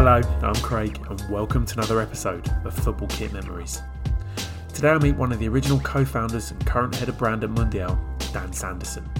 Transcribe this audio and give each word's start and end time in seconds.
Hello, 0.00 0.20
I'm 0.42 0.54
Craig, 0.54 1.04
and 1.10 1.28
welcome 1.28 1.66
to 1.66 1.74
another 1.76 2.00
episode 2.00 2.48
of 2.64 2.72
Football 2.72 3.08
Kit 3.08 3.32
Memories. 3.32 3.82
Today 4.72 4.90
I 4.90 4.98
meet 4.98 5.16
one 5.16 5.32
of 5.32 5.40
the 5.40 5.48
original 5.48 5.80
co 5.80 6.04
founders 6.04 6.52
and 6.52 6.64
current 6.64 6.94
head 6.94 7.08
of 7.08 7.18
brand 7.18 7.42
at 7.42 7.50
Mundial, 7.50 7.98
Dan 8.32 8.52
Sanderson. 8.52 9.10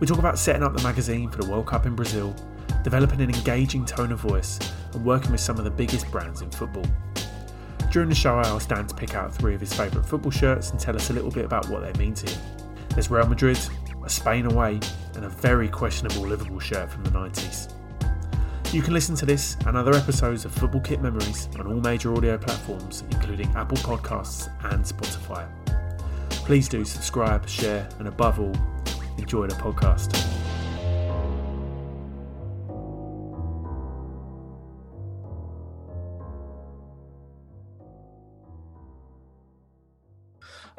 We 0.00 0.06
talk 0.06 0.18
about 0.18 0.38
setting 0.38 0.62
up 0.62 0.74
the 0.74 0.82
magazine 0.82 1.28
for 1.28 1.42
the 1.42 1.50
World 1.50 1.66
Cup 1.66 1.84
in 1.84 1.94
Brazil, 1.94 2.34
developing 2.82 3.20
an 3.20 3.28
engaging 3.28 3.84
tone 3.84 4.10
of 4.10 4.20
voice, 4.20 4.58
and 4.94 5.04
working 5.04 5.32
with 5.32 5.40
some 5.42 5.58
of 5.58 5.64
the 5.64 5.70
biggest 5.70 6.10
brands 6.10 6.40
in 6.40 6.50
football. 6.50 6.86
During 7.92 8.08
the 8.08 8.14
show, 8.14 8.38
I 8.38 8.48
asked 8.48 8.70
Dan 8.70 8.86
to 8.86 8.94
pick 8.94 9.14
out 9.14 9.34
three 9.34 9.54
of 9.54 9.60
his 9.60 9.74
favourite 9.74 10.08
football 10.08 10.32
shirts 10.32 10.70
and 10.70 10.80
tell 10.80 10.96
us 10.96 11.10
a 11.10 11.12
little 11.12 11.30
bit 11.30 11.44
about 11.44 11.68
what 11.68 11.82
they 11.82 11.92
mean 12.02 12.14
to 12.14 12.34
him. 12.34 12.40
There's 12.94 13.10
Real 13.10 13.26
Madrid, 13.26 13.58
a 14.02 14.08
Spain 14.08 14.46
away, 14.46 14.80
and 15.14 15.26
a 15.26 15.28
very 15.28 15.68
questionable 15.68 16.22
Liverpool 16.22 16.58
shirt 16.58 16.90
from 16.90 17.04
the 17.04 17.10
90s. 17.10 17.74
You 18.72 18.82
can 18.82 18.94
listen 18.94 19.16
to 19.16 19.26
this 19.26 19.56
and 19.66 19.76
other 19.76 19.92
episodes 19.96 20.44
of 20.44 20.52
Football 20.52 20.82
Kit 20.82 21.02
Memories 21.02 21.48
on 21.58 21.66
all 21.66 21.80
major 21.80 22.14
audio 22.14 22.38
platforms, 22.38 23.02
including 23.10 23.48
Apple 23.56 23.76
Podcasts 23.78 24.48
and 24.72 24.84
Spotify. 24.84 25.48
Please 26.30 26.68
do 26.68 26.84
subscribe, 26.84 27.48
share, 27.48 27.88
and 27.98 28.06
above 28.06 28.38
all, 28.38 28.54
enjoy 29.18 29.48
the 29.48 29.56
podcast. 29.56 30.14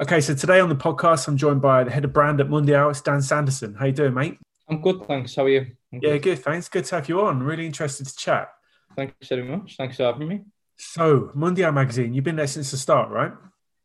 Okay, 0.00 0.22
so 0.22 0.34
today 0.34 0.60
on 0.60 0.70
the 0.70 0.74
podcast, 0.74 1.28
I'm 1.28 1.36
joined 1.36 1.60
by 1.60 1.84
the 1.84 1.90
head 1.90 2.06
of 2.06 2.14
brand 2.14 2.40
at 2.40 2.48
Mundial, 2.48 2.88
it's 2.88 3.02
Dan 3.02 3.20
Sanderson. 3.20 3.74
How 3.74 3.84
you 3.84 3.92
doing, 3.92 4.14
mate? 4.14 4.38
I'm 4.72 4.80
good, 4.80 5.04
thanks. 5.06 5.34
How 5.34 5.44
are 5.44 5.50
you? 5.50 5.66
Yeah, 5.90 6.16
good. 6.16 6.38
Thanks. 6.38 6.66
Good 6.70 6.86
to 6.86 6.94
have 6.94 7.06
you 7.06 7.20
on. 7.20 7.42
Really 7.42 7.66
interested 7.66 8.06
to 8.06 8.16
chat. 8.16 8.48
Thanks 8.96 9.28
very 9.28 9.42
much. 9.42 9.76
Thanks 9.76 9.98
for 9.98 10.04
having 10.04 10.28
me. 10.28 10.40
So, 10.78 11.30
Mundial 11.36 11.74
magazine, 11.74 12.14
you've 12.14 12.24
been 12.24 12.36
there 12.36 12.46
since 12.46 12.70
the 12.70 12.78
start, 12.78 13.10
right? 13.10 13.32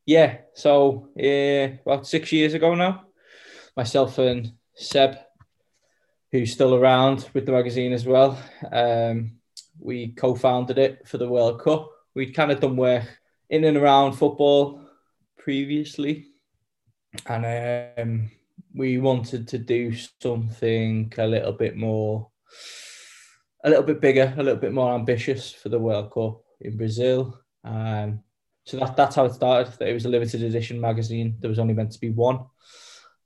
Yeah, 0.05 0.37
so 0.53 1.09
uh, 1.21 1.75
about 1.85 2.07
six 2.07 2.31
years 2.31 2.53
ago 2.53 2.73
now, 2.73 3.03
myself 3.75 4.17
and 4.17 4.53
Seb, 4.75 5.17
who's 6.31 6.53
still 6.53 6.75
around 6.75 7.29
with 7.33 7.45
the 7.45 7.51
magazine 7.51 7.91
as 7.91 8.05
well, 8.05 8.41
um, 8.71 9.33
we 9.79 10.13
co-founded 10.13 10.77
it 10.77 11.05
for 11.05 11.17
the 11.17 11.27
World 11.27 11.61
Cup. 11.61 11.91
We'd 12.15 12.33
kind 12.33 12.53
of 12.53 12.61
done 12.61 12.77
work 12.77 13.03
in 13.49 13.65
and 13.65 13.75
around 13.75 14.13
football 14.13 14.87
previously, 15.37 16.27
and 17.25 17.99
um, 17.99 18.31
we 18.77 18.99
wanted 18.99 19.47
to 19.47 19.57
do 19.57 19.91
something 20.21 21.11
a 21.17 21.27
little 21.27 21.51
bit 21.51 21.75
more, 21.75 22.29
a 23.63 23.69
little 23.69 23.83
bit 23.83 23.99
bigger, 23.99 24.33
a 24.37 24.43
little 24.43 24.59
bit 24.59 24.71
more 24.71 24.93
ambitious 24.93 25.51
for 25.51 25.69
the 25.69 25.79
World 25.79 26.11
Cup 26.13 26.43
in 26.61 26.77
Brazil. 26.77 27.41
Um, 27.63 28.21
so 28.65 28.77
that, 28.77 28.95
that's 28.95 29.15
how 29.15 29.25
it 29.25 29.33
started. 29.33 29.73
It 29.81 29.93
was 29.93 30.05
a 30.05 30.09
limited 30.09 30.43
edition 30.43 30.79
magazine. 30.79 31.37
There 31.39 31.49
was 31.49 31.57
only 31.57 31.73
meant 31.73 31.91
to 31.93 31.99
be 31.99 32.11
one. 32.11 32.45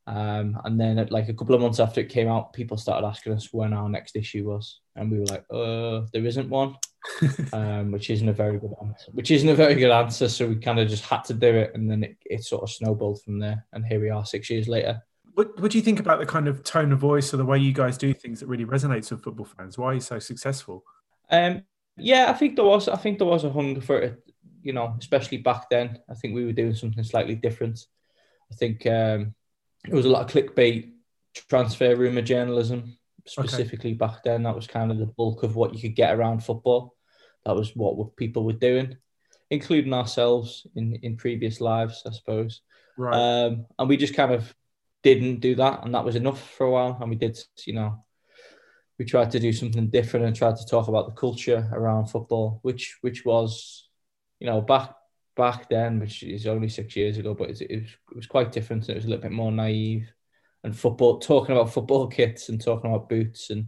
Um, 0.08 0.58
and 0.64 0.80
then, 0.80 0.98
at, 1.00 1.12
like 1.12 1.30
a 1.30 1.34
couple 1.34 1.54
of 1.54 1.62
months 1.62 1.80
after 1.80 2.00
it 2.00 2.10
came 2.10 2.30
out, 2.30 2.54
people 2.54 2.78
started 2.78 3.06
asking 3.06 3.34
us 3.34 3.50
when 3.52 3.74
our 3.74 3.90
next 3.90 4.16
issue 4.16 4.50
was, 4.50 4.80
and 4.96 5.12
we 5.12 5.20
were 5.20 5.28
like, 5.28 5.46
"Uh, 5.52 6.08
there 6.12 6.26
isn't 6.26 6.50
one," 6.50 6.76
um, 7.54 7.92
which 7.92 8.10
isn't 8.10 8.28
a 8.28 8.34
very 8.34 8.58
good 8.58 8.74
answer. 8.82 9.12
Which 9.12 9.30
isn't 9.30 9.48
a 9.48 9.56
very 9.56 9.76
good 9.76 9.92
answer. 9.92 10.28
So 10.28 10.48
we 10.48 10.56
kind 10.56 10.80
of 10.80 10.90
just 10.90 11.06
had 11.06 11.24
to 11.26 11.36
do 11.36 11.48
it, 11.48 11.72
and 11.76 11.90
then 11.90 12.04
it, 12.04 12.18
it 12.26 12.44
sort 12.44 12.64
of 12.64 12.72
snowballed 12.72 13.22
from 13.22 13.40
there. 13.40 13.66
And 13.74 13.86
here 13.86 14.02
we 14.02 14.10
are, 14.10 14.26
six 14.26 14.50
years 14.50 14.68
later. 14.68 15.04
What, 15.34 15.60
what 15.60 15.72
do 15.72 15.78
you 15.78 15.84
think 15.84 16.00
about 16.00 16.20
the 16.20 16.26
kind 16.26 16.48
of 16.48 16.64
tone 16.64 16.92
of 16.92 17.00
voice 17.00 17.34
or 17.34 17.38
the 17.38 17.46
way 17.46 17.58
you 17.58 17.74
guys 17.74 17.98
do 17.98 18.14
things 18.14 18.40
that 18.40 18.48
really 18.48 18.66
resonates 18.66 19.12
with 19.12 19.24
football 19.24 19.46
fans? 19.46 19.78
Why 19.78 19.88
are 19.88 19.94
you 19.94 20.02
so 20.02 20.20
successful? 20.20 20.84
Um, 21.30 21.64
yeah, 21.98 22.30
I 22.30 22.34
think 22.34 22.56
there 22.56 22.66
was. 22.66 22.88
I 22.88 22.96
think 22.98 23.18
there 23.18 23.28
was 23.28 23.44
a 23.44 23.50
hunger 23.50 23.82
for 23.82 24.00
it. 24.00 24.24
You 24.64 24.74
know, 24.74 24.96
especially 25.00 25.38
back 25.38 25.70
then. 25.70 26.00
I 26.10 26.14
think 26.14 26.36
we 26.36 26.46
were 26.46 26.52
doing 26.52 26.76
something 26.76 27.04
slightly 27.04 27.36
different. 27.36 27.86
I 28.52 28.56
think 28.56 28.86
um, 28.86 29.34
it 29.88 29.94
was 29.94 30.06
a 30.06 30.10
lot 30.10 30.24
of 30.24 30.32
clickbait, 30.32 30.92
transfer 31.34 31.96
rumor 31.96 32.22
journalism, 32.22 32.98
specifically 33.26 33.92
okay. 33.92 33.98
back 33.98 34.24
then. 34.24 34.44
That 34.44 34.56
was 34.56 34.68
kind 34.68 34.92
of 34.92 34.98
the 34.98 35.06
bulk 35.06 35.44
of 35.44 35.56
what 35.56 35.74
you 35.74 35.82
could 35.82 35.96
get 35.96 36.14
around 36.16 36.44
football. 36.44 36.96
That 37.46 37.56
was 37.56 37.76
what 37.76 38.16
people 38.18 38.44
were 38.44 38.54
doing, 38.54 38.98
including 39.50 39.94
ourselves 39.94 40.68
in 40.76 40.96
in 41.02 41.18
previous 41.18 41.62
lives, 41.62 42.04
I 42.06 42.12
suppose. 42.12 42.62
Right. 42.98 43.16
Um, 43.16 43.66
and 43.80 43.90
we 43.90 43.98
just 43.98 44.16
kind 44.16 44.34
of 44.34 44.54
didn't 45.04 45.40
do 45.40 45.56
that, 45.56 45.84
and 45.84 45.94
that 45.96 46.06
was 46.06 46.16
enough 46.16 46.42
for 46.52 46.66
a 46.66 46.72
while. 46.72 46.98
And 47.00 47.10
we 47.10 47.16
did, 47.16 47.38
you 47.66 47.74
know, 47.74 48.04
we 48.98 49.06
tried 49.06 49.32
to 49.32 49.40
do 49.40 49.52
something 49.52 49.88
different 49.90 50.26
and 50.26 50.36
tried 50.36 50.58
to 50.58 50.66
talk 50.66 50.88
about 50.88 51.08
the 51.08 51.20
culture 51.20 51.70
around 51.74 52.08
football, 52.08 52.60
which 52.62 52.98
which 53.02 53.26
was, 53.26 53.90
you 54.40 54.48
know, 54.48 54.62
back 54.62 54.96
back 55.36 55.70
then, 55.70 56.00
which 56.00 56.24
is 56.24 56.46
only 56.46 56.70
six 56.70 56.96
years 56.96 57.18
ago, 57.18 57.34
but 57.34 57.50
it, 57.50 57.62
it, 57.62 57.82
was, 57.82 57.90
it 58.12 58.16
was 58.16 58.28
quite 58.28 58.52
different. 58.52 58.90
It 58.90 58.96
was 58.96 59.06
a 59.06 59.08
little 59.08 59.24
bit 59.24 59.32
more 59.32 59.52
naive 59.52 60.12
and 60.64 60.78
football, 60.78 61.20
talking 61.20 61.56
about 61.56 61.74
football 61.74 62.08
kits 62.08 62.50
and 62.50 62.62
talking 62.62 62.92
about 62.92 63.10
boots 63.10 63.50
and 63.50 63.68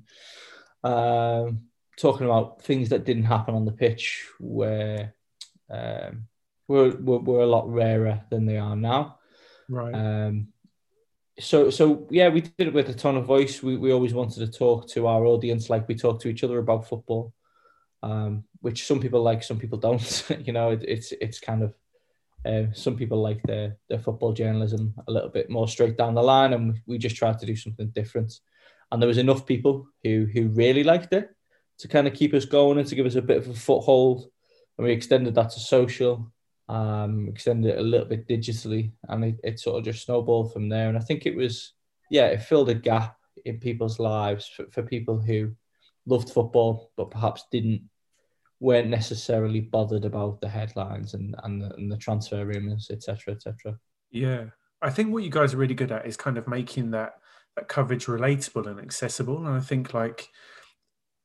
um, 0.84 1.62
talking 1.98 2.26
about 2.26 2.62
things 2.62 2.90
that 2.90 3.06
didn't 3.06 3.24
happen 3.24 3.56
on 3.56 3.66
the 3.66 3.72
pitch, 3.72 4.28
where 4.40 5.16
um, 5.72 6.28
were, 6.68 6.90
were 6.98 7.20
were 7.20 7.42
a 7.42 7.48
lot 7.48 7.68
rarer 7.68 8.22
than 8.30 8.46
they 8.46 8.58
are 8.58 8.76
now. 8.76 9.18
Right. 9.68 9.96
Um, 9.96 10.53
so 11.40 11.70
so 11.70 12.08
yeah, 12.12 12.30
we 12.30 12.42
did 12.42 12.68
it 12.68 12.74
with 12.74 12.90
a 12.90 12.94
ton 12.94 13.18
of 13.18 13.26
voice. 13.26 13.64
We 13.64 13.78
we 13.78 13.92
always 13.92 14.14
wanted 14.14 14.40
to 14.40 14.58
talk 14.58 14.88
to 14.90 15.08
our 15.08 15.26
audience 15.26 15.70
like 15.70 15.88
we 15.88 15.96
talk 15.96 16.20
to 16.22 16.28
each 16.28 16.44
other 16.44 16.60
about 16.60 16.88
football, 16.88 17.34
um, 18.04 18.44
which 18.62 18.86
some 18.86 19.00
people 19.00 19.22
like, 19.22 19.44
some 19.44 19.60
people 19.60 19.80
don't. 19.80 20.26
you 20.46 20.54
know, 20.54 20.72
it, 20.72 20.84
it's 20.88 21.12
it's 21.14 21.40
kind 21.40 21.64
of 21.64 21.74
uh, 22.46 22.72
some 22.74 22.96
people 22.96 23.22
like 23.22 23.41
their 23.44 23.78
their 23.90 24.00
football 24.00 24.34
journalism 24.34 24.94
a 25.08 25.12
little 25.12 25.30
bit 25.30 25.50
more 25.50 25.68
straight 25.68 25.97
down 25.97 26.14
the 26.14 26.22
line, 26.22 26.53
and 26.53 26.80
we 26.85 26.97
just 26.97 27.16
tried 27.16 27.40
to 27.40 27.46
do 27.46 27.56
something 27.56 27.88
different. 27.90 28.34
And 28.91 29.02
there 29.02 29.08
was 29.08 29.18
enough 29.18 29.46
people 29.46 29.88
who 30.03 30.28
who 30.32 30.50
really 30.50 30.84
liked 30.84 31.14
it 31.14 31.29
to 31.79 31.88
kind 31.88 32.08
of 32.08 32.14
keep 32.14 32.34
us 32.34 32.46
going 32.46 32.78
and 32.78 32.88
to 32.88 32.96
give 32.96 33.08
us 33.08 33.16
a 33.16 33.22
bit 33.22 33.38
of 33.38 33.47
a 33.47 33.53
foothold. 33.53 34.28
And 34.78 34.86
we 34.86 34.94
extended 34.94 35.36
that 35.36 35.52
to 35.52 35.59
social 35.59 36.32
um, 36.70 37.28
extended 37.28 37.76
it 37.76 37.80
a 37.80 37.84
little 37.84 38.08
bit 38.08 38.28
digitally, 38.28 38.92
and 39.10 39.26
it, 39.26 39.40
it 39.44 39.60
sort 39.60 39.78
of 39.78 39.86
just 39.86 40.06
snowballed 40.06 40.54
from 40.54 40.70
there. 40.70 40.90
And 40.90 40.98
I 40.98 41.02
think 41.02 41.26
it 41.26 41.36
was, 41.36 41.74
yeah, 42.10 42.28
it 42.28 42.42
filled 42.42 42.70
a 42.70 42.74
gap 42.74 43.18
in 43.46 43.60
people's 43.60 44.00
lives 44.00 44.48
for, 44.48 44.66
for 44.72 44.84
people 44.84 45.20
who 45.20 45.52
loved 46.06 46.30
football 46.30 46.92
but 46.98 47.12
perhaps 47.12 47.46
didn't 47.52 47.82
weren't 48.60 48.90
necessarily 48.90 49.60
bothered 49.60 50.06
about 50.06 50.40
the 50.40 50.48
headlines 50.48 51.14
and 51.14 51.36
and 51.44 51.62
the, 51.62 51.74
and 51.76 51.92
the 51.92 51.98
transfer 51.98 52.46
rumors, 52.46 52.90
etc., 52.92 53.34
etc. 53.34 53.78
Yeah, 54.12 54.46
I 54.82 54.90
think 54.90 55.12
what 55.12 55.24
you 55.24 55.30
guys 55.30 55.54
are 55.54 55.58
really 55.58 55.74
good 55.74 55.92
at 55.92 56.06
is 56.06 56.16
kind 56.16 56.38
of 56.38 56.48
making 56.48 56.92
that 56.92 57.16
that 57.56 57.68
coverage 57.68 58.06
relatable 58.06 58.68
and 58.68 58.80
accessible. 58.80 59.46
And 59.46 59.50
I 59.50 59.60
think 59.60 59.94
like 59.94 60.30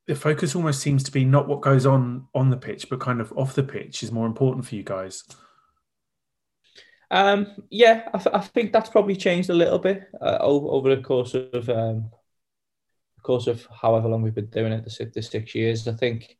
the 0.09 0.15
focus 0.15 0.55
almost 0.55 0.81
seems 0.81 1.03
to 1.03 1.11
be 1.11 1.23
not 1.23 1.47
what 1.47 1.61
goes 1.61 1.85
on 1.85 2.25
on 2.33 2.49
the 2.49 2.57
pitch, 2.57 2.89
but 2.89 2.99
kind 2.99 3.21
of 3.21 3.31
off 3.37 3.53
the 3.53 3.61
pitch 3.61 4.01
is 4.01 4.11
more 4.11 4.25
important 4.25 4.65
for 4.65 4.73
you 4.73 4.81
guys. 4.81 5.23
Um, 7.11 7.45
yeah, 7.69 8.09
I, 8.11 8.17
th- 8.17 8.35
I, 8.35 8.39
think 8.39 8.73
that's 8.73 8.89
probably 8.89 9.15
changed 9.15 9.51
a 9.51 9.53
little 9.53 9.77
bit 9.77 10.07
uh, 10.19 10.39
over, 10.41 10.67
over, 10.69 10.95
the 10.95 11.03
course 11.03 11.35
of 11.35 11.69
um, 11.69 12.09
the 13.17 13.21
course 13.21 13.45
of 13.45 13.67
however 13.71 14.07
long 14.07 14.23
we've 14.23 14.33
been 14.33 14.47
doing 14.47 14.73
it, 14.73 14.83
the, 14.83 15.11
the 15.13 15.21
six 15.21 15.53
years. 15.53 15.87
I 15.87 15.93
think 15.93 16.35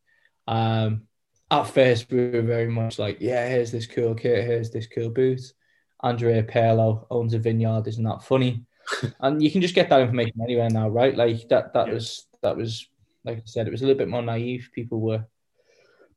um, 0.47 1.03
at 1.51 1.65
first 1.65 2.09
we 2.09 2.27
were 2.27 2.41
very 2.41 2.69
much 2.69 2.97
like, 2.97 3.17
yeah, 3.19 3.47
here's 3.47 3.71
this 3.71 3.85
cool 3.85 4.15
kit, 4.15 4.45
here's 4.45 4.71
this 4.71 4.87
cool 4.87 5.11
booth. 5.11 5.53
Andrea 6.01 6.41
Pirlo 6.41 7.05
owns 7.11 7.35
a 7.35 7.39
vineyard, 7.39 7.87
isn't 7.87 8.03
that 8.03 8.23
funny? 8.23 8.65
and 9.19 9.43
you 9.43 9.51
can 9.51 9.61
just 9.61 9.75
get 9.75 9.89
that 9.89 10.01
information 10.01 10.41
anywhere 10.41 10.71
now, 10.71 10.89
right? 10.89 11.15
Like 11.15 11.47
that 11.49 11.73
that 11.75 11.87
yeah. 11.87 11.93
was 11.93 12.25
that 12.41 12.57
was 12.57 12.89
like 13.23 13.37
I 13.37 13.41
said, 13.45 13.67
it 13.67 13.71
was 13.71 13.81
a 13.81 13.85
little 13.85 13.97
bit 13.97 14.09
more 14.09 14.21
naive. 14.21 14.69
People 14.73 15.01
were 15.01 15.25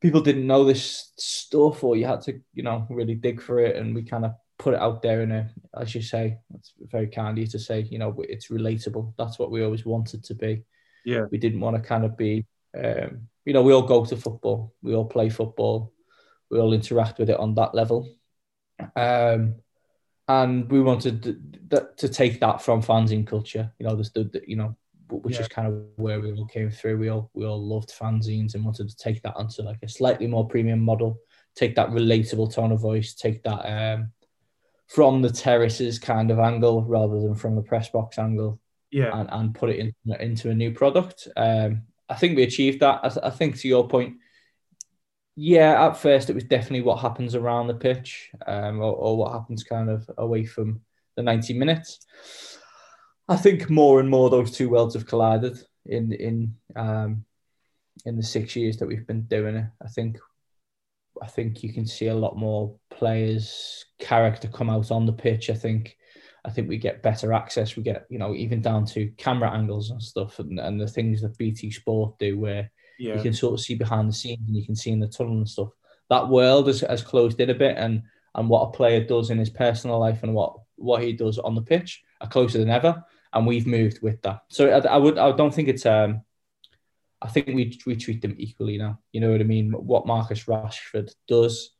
people 0.00 0.20
didn't 0.20 0.46
know 0.46 0.64
this 0.64 1.12
stuff 1.16 1.84
or 1.84 1.96
you 1.96 2.06
had 2.06 2.22
to, 2.22 2.40
you 2.54 2.62
know, 2.62 2.86
really 2.90 3.14
dig 3.14 3.40
for 3.40 3.60
it 3.60 3.76
and 3.76 3.94
we 3.94 4.02
kind 4.02 4.24
of 4.24 4.32
put 4.58 4.74
it 4.74 4.80
out 4.80 5.00
there 5.02 5.22
in 5.22 5.30
a 5.32 5.50
as 5.78 5.94
you 5.94 6.02
say, 6.02 6.38
it's 6.54 6.72
very 6.90 7.06
kind 7.06 7.38
of 7.38 7.42
you 7.42 7.46
to 7.46 7.58
say, 7.58 7.80
you 7.82 7.98
know, 7.98 8.14
it's 8.28 8.48
relatable. 8.48 9.14
That's 9.16 9.38
what 9.38 9.50
we 9.50 9.64
always 9.64 9.86
wanted 9.86 10.24
to 10.24 10.34
be. 10.34 10.64
Yeah. 11.04 11.26
We 11.30 11.38
didn't 11.38 11.60
want 11.60 11.76
to 11.76 11.82
kind 11.82 12.04
of 12.04 12.16
be 12.16 12.46
um, 12.76 13.28
you 13.44 13.52
know, 13.52 13.62
we 13.62 13.72
all 13.72 13.82
go 13.82 14.04
to 14.04 14.16
football, 14.16 14.72
we 14.82 14.94
all 14.94 15.04
play 15.04 15.28
football, 15.28 15.92
we 16.50 16.58
all 16.58 16.72
interact 16.72 17.18
with 17.18 17.30
it 17.30 17.38
on 17.38 17.54
that 17.56 17.74
level. 17.74 18.14
Um, 18.96 19.56
and 20.28 20.70
we 20.70 20.80
wanted 20.80 21.22
to, 21.70 21.88
to 21.96 22.08
take 22.08 22.40
that 22.40 22.62
from 22.62 22.82
fans 22.82 23.12
in 23.12 23.26
culture, 23.26 23.72
you 23.78 23.86
know, 23.86 23.96
the, 23.96 24.24
the 24.24 24.42
you 24.46 24.56
know, 24.56 24.76
which 25.08 25.36
yeah. 25.36 25.42
is 25.42 25.48
kind 25.48 25.68
of 25.68 25.84
where 25.96 26.20
we 26.20 26.32
all 26.32 26.46
came 26.46 26.70
through. 26.70 26.98
We 26.98 27.08
all 27.08 27.30
we 27.34 27.44
all 27.44 27.62
loved 27.62 27.90
fanzines 27.90 28.54
and 28.54 28.64
wanted 28.64 28.88
to 28.88 28.96
take 28.96 29.22
that 29.22 29.36
onto 29.36 29.62
like 29.62 29.82
a 29.82 29.88
slightly 29.88 30.26
more 30.26 30.46
premium 30.46 30.80
model, 30.80 31.18
take 31.54 31.74
that 31.76 31.90
relatable 31.90 32.52
tone 32.52 32.72
of 32.72 32.80
voice, 32.80 33.14
take 33.14 33.42
that 33.44 33.60
um, 33.60 34.12
from 34.88 35.22
the 35.22 35.30
terraces 35.30 35.98
kind 35.98 36.30
of 36.30 36.38
angle 36.38 36.84
rather 36.84 37.20
than 37.20 37.34
from 37.34 37.56
the 37.56 37.62
press 37.62 37.88
box 37.88 38.18
angle, 38.18 38.60
yeah, 38.90 39.10
and, 39.18 39.28
and 39.32 39.54
put 39.54 39.70
it 39.70 39.78
in, 39.78 39.94
into 40.20 40.50
a 40.50 40.54
new 40.54 40.72
product. 40.72 41.28
Um, 41.36 41.82
I 42.08 42.14
think 42.14 42.36
we 42.36 42.42
achieved 42.42 42.80
that. 42.80 43.00
I, 43.02 43.28
I, 43.28 43.30
think 43.30 43.58
to 43.58 43.68
your 43.68 43.88
point, 43.88 44.16
yeah, 45.34 45.86
at 45.86 45.96
first 45.96 46.28
it 46.28 46.34
was 46.34 46.44
definitely 46.44 46.82
what 46.82 47.00
happens 47.00 47.34
around 47.34 47.68
the 47.68 47.74
pitch, 47.74 48.30
um, 48.46 48.80
or, 48.80 48.92
or 48.94 49.16
what 49.16 49.32
happens 49.32 49.64
kind 49.64 49.90
of 49.90 50.08
away 50.18 50.44
from 50.44 50.80
the 51.16 51.22
ninety 51.22 51.54
minutes. 51.54 52.00
I 53.28 53.36
think 53.36 53.70
more 53.70 54.00
and 54.00 54.08
more 54.08 54.30
those 54.30 54.50
two 54.50 54.68
worlds 54.68 54.94
have 54.94 55.06
collided 55.06 55.58
in 55.86 56.12
in 56.12 56.54
um, 56.76 57.24
in 58.04 58.16
the 58.16 58.22
six 58.22 58.56
years 58.56 58.76
that 58.78 58.86
we've 58.86 59.06
been 59.06 59.22
doing 59.22 59.56
it. 59.56 59.66
I 59.82 59.88
think 59.88 60.18
I 61.22 61.26
think 61.26 61.62
you 61.62 61.72
can 61.72 61.86
see 61.86 62.08
a 62.08 62.14
lot 62.14 62.36
more 62.36 62.74
players' 62.90 63.84
character 63.98 64.48
come 64.48 64.70
out 64.70 64.90
on 64.90 65.06
the 65.06 65.12
pitch. 65.12 65.50
I 65.50 65.54
think 65.54 65.96
I 66.44 66.50
think 66.50 66.68
we 66.68 66.78
get 66.78 67.02
better 67.02 67.32
access. 67.32 67.76
We 67.76 67.82
get, 67.84 68.06
you 68.08 68.18
know, 68.18 68.34
even 68.34 68.60
down 68.60 68.84
to 68.86 69.08
camera 69.16 69.50
angles 69.50 69.90
and 69.90 70.02
stuff 70.02 70.38
and, 70.40 70.58
and 70.58 70.80
the 70.80 70.88
things 70.88 71.22
that 71.22 71.38
BT 71.38 71.70
Sport 71.70 72.18
do 72.18 72.38
where 72.38 72.70
yeah. 72.98 73.14
you 73.14 73.22
can 73.22 73.32
sort 73.32 73.54
of 73.54 73.60
see 73.60 73.76
behind 73.76 74.08
the 74.08 74.12
scenes 74.12 74.40
and 74.46 74.56
you 74.56 74.66
can 74.66 74.74
see 74.74 74.90
in 74.90 74.98
the 74.98 75.06
tunnel 75.06 75.36
and 75.36 75.48
stuff. 75.48 75.68
That 76.10 76.28
world 76.28 76.66
has, 76.66 76.80
has 76.80 77.02
closed 77.02 77.40
in 77.40 77.50
a 77.50 77.54
bit 77.54 77.76
and 77.78 78.02
and 78.34 78.48
what 78.48 78.68
a 78.68 78.72
player 78.72 79.04
does 79.04 79.30
in 79.30 79.38
his 79.38 79.50
personal 79.50 79.98
life 79.98 80.22
and 80.22 80.34
what 80.34 80.56
what 80.82 81.02
he 81.02 81.12
does 81.12 81.38
on 81.38 81.54
the 81.54 81.62
pitch 81.62 82.02
are 82.20 82.28
closer 82.28 82.58
than 82.58 82.70
ever. 82.70 83.04
And 83.32 83.46
we've 83.46 83.66
moved 83.66 84.02
with 84.02 84.20
that. 84.22 84.42
So 84.48 84.68
I, 84.68 84.78
I 84.86 84.96
would 84.96 85.18
I 85.18 85.32
don't 85.32 85.54
think 85.54 85.68
it's 85.68 85.86
um 85.86 86.22
I 87.22 87.28
think 87.28 87.46
we 87.46 87.78
we 87.86 87.96
treat 87.96 88.20
them 88.20 88.34
equally 88.36 88.76
now. 88.76 88.98
You 89.12 89.20
know 89.20 89.30
what 89.30 89.40
I 89.40 89.44
mean? 89.44 89.72
What 89.72 90.06
Marcus 90.06 90.44
Rashford 90.44 91.14
does 91.28 91.70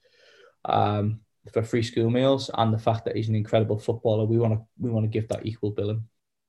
um, 0.65 1.21
for 1.53 1.63
free 1.63 1.83
school 1.83 2.11
meals 2.11 2.51
and 2.55 2.73
the 2.73 2.79
fact 2.79 3.05
that 3.05 3.17
he's 3.17 3.29
an 3.29 3.35
incredible 3.35 3.79
footballer, 3.79 4.25
we 4.25 4.39
want 4.39 4.55
to 4.55 4.61
we 4.79 4.91
want 4.91 5.05
to 5.05 5.09
give 5.09 5.29
that 5.29 5.45
equal 5.45 5.73
billing. 5.73 6.05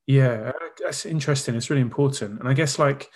Yeah, 0.06 0.52
that's 0.80 1.06
interesting. 1.06 1.56
It's 1.56 1.70
really 1.70 1.82
important, 1.82 2.40
and 2.40 2.48
I 2.48 2.54
guess 2.54 2.78
like 2.78 3.10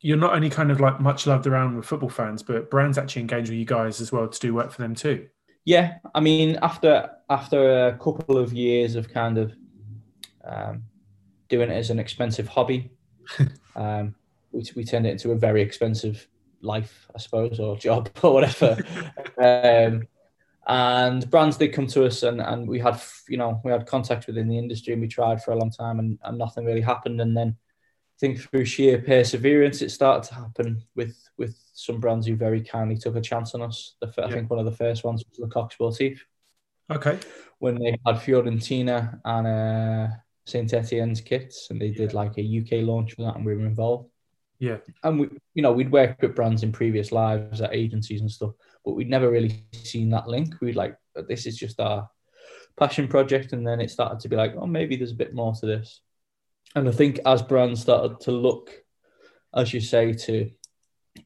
you're 0.00 0.16
not 0.16 0.34
only 0.34 0.48
kind 0.48 0.70
of 0.70 0.80
like 0.80 1.00
much 1.00 1.26
loved 1.26 1.46
around 1.46 1.76
with 1.76 1.84
football 1.84 2.08
fans, 2.08 2.42
but 2.42 2.70
brands 2.70 2.96
actually 2.96 3.20
engage 3.20 3.50
with 3.50 3.58
you 3.58 3.66
guys 3.66 4.00
as 4.00 4.10
well 4.10 4.26
to 4.26 4.40
do 4.40 4.54
work 4.54 4.72
for 4.72 4.80
them 4.80 4.94
too. 4.94 5.28
Yeah, 5.64 5.98
I 6.14 6.20
mean, 6.20 6.58
after 6.62 7.10
after 7.28 7.88
a 7.88 7.98
couple 7.98 8.38
of 8.38 8.52
years 8.52 8.96
of 8.96 9.08
kind 9.08 9.38
of 9.38 9.52
um, 10.44 10.84
doing 11.48 11.70
it 11.70 11.74
as 11.74 11.90
an 11.90 11.98
expensive 11.98 12.48
hobby, 12.48 12.90
um, 13.76 14.14
we, 14.52 14.64
we 14.74 14.84
turned 14.84 15.06
it 15.06 15.10
into 15.10 15.32
a 15.32 15.36
very 15.36 15.62
expensive 15.62 16.26
life, 16.62 17.08
I 17.14 17.18
suppose, 17.18 17.60
or 17.60 17.76
job 17.76 18.10
or 18.22 18.34
whatever. 18.34 18.76
um, 19.38 20.08
and 20.66 21.28
brands 21.30 21.56
did 21.56 21.72
come 21.72 21.86
to 21.88 22.04
us 22.04 22.22
and, 22.22 22.40
and 22.40 22.68
we 22.68 22.78
had 22.78 23.00
you 23.28 23.36
know 23.36 23.60
we 23.64 23.72
had 23.72 23.86
contact 23.86 24.26
within 24.26 24.46
the 24.48 24.58
industry 24.58 24.92
and 24.92 25.02
we 25.02 25.08
tried 25.08 25.42
for 25.42 25.52
a 25.52 25.56
long 25.56 25.70
time 25.70 25.98
and, 25.98 26.18
and 26.24 26.38
nothing 26.38 26.64
really 26.64 26.80
happened 26.82 27.20
and 27.20 27.36
then 27.36 27.56
think 28.20 28.38
through 28.38 28.64
sheer 28.64 28.98
perseverance 28.98 29.82
it 29.82 29.90
started 29.90 30.28
to 30.28 30.34
happen 30.34 30.82
with 30.94 31.16
with 31.38 31.56
some 31.72 32.00
brands 32.00 32.26
who 32.26 32.36
very 32.36 32.60
kindly 32.60 32.96
took 32.96 33.16
a 33.16 33.20
chance 33.20 33.54
on 33.54 33.62
us 33.62 33.96
the, 34.00 34.12
I 34.22 34.30
think 34.30 34.50
one 34.50 34.58
of 34.58 34.66
the 34.66 34.72
first 34.72 35.04
ones 35.04 35.24
was 35.28 35.38
Le 35.38 35.48
Coq 35.48 35.72
Sportif 35.72 36.20
okay 36.90 37.18
when 37.58 37.76
they 37.76 37.98
had 38.06 38.16
Fiorentina 38.16 39.20
and 39.24 39.46
uh, 39.46 40.14
Saint 40.46 40.72
Etienne's 40.72 41.20
kits 41.20 41.68
and 41.70 41.80
they 41.80 41.86
yeah. 41.86 41.98
did 41.98 42.14
like 42.14 42.36
a 42.38 42.60
UK 42.60 42.84
launch 42.86 43.14
for 43.14 43.22
that 43.22 43.36
and 43.36 43.44
we 43.44 43.54
were 43.54 43.66
involved 43.66 44.10
yeah 44.58 44.76
and 45.04 45.18
we 45.18 45.28
you 45.54 45.62
know 45.62 45.72
we'd 45.72 45.90
worked 45.90 46.20
with 46.20 46.36
brands 46.36 46.62
in 46.62 46.72
previous 46.72 47.12
lives 47.12 47.60
at 47.60 47.74
agencies 47.74 48.20
and 48.20 48.30
stuff 48.30 48.52
but 48.84 48.92
we'd 48.92 49.10
never 49.10 49.30
really 49.30 49.64
seen 49.72 50.10
that 50.10 50.28
link. 50.28 50.54
We'd 50.60 50.76
like, 50.76 50.96
this 51.28 51.46
is 51.46 51.56
just 51.56 51.80
our 51.80 52.08
passion 52.76 53.08
project. 53.08 53.52
And 53.52 53.66
then 53.66 53.80
it 53.80 53.90
started 53.90 54.20
to 54.20 54.28
be 54.28 54.36
like, 54.36 54.54
oh, 54.56 54.66
maybe 54.66 54.96
there's 54.96 55.12
a 55.12 55.16
bit 55.16 55.34
more 55.34 55.54
to 55.54 55.66
this. 55.66 56.00
And 56.74 56.88
I 56.88 56.92
think 56.92 57.20
as 57.26 57.42
brands 57.42 57.80
started 57.82 58.20
to 58.20 58.32
look, 58.32 58.70
as 59.54 59.74
you 59.74 59.80
say, 59.80 60.12
to 60.12 60.50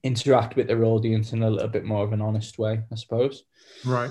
interact 0.02 0.56
with 0.56 0.66
their 0.66 0.84
audience 0.84 1.32
in 1.32 1.42
a 1.42 1.50
little 1.50 1.68
bit 1.68 1.84
more 1.84 2.04
of 2.04 2.12
an 2.12 2.22
honest 2.22 2.58
way, 2.58 2.82
I 2.90 2.94
suppose. 2.94 3.44
Right. 3.84 4.10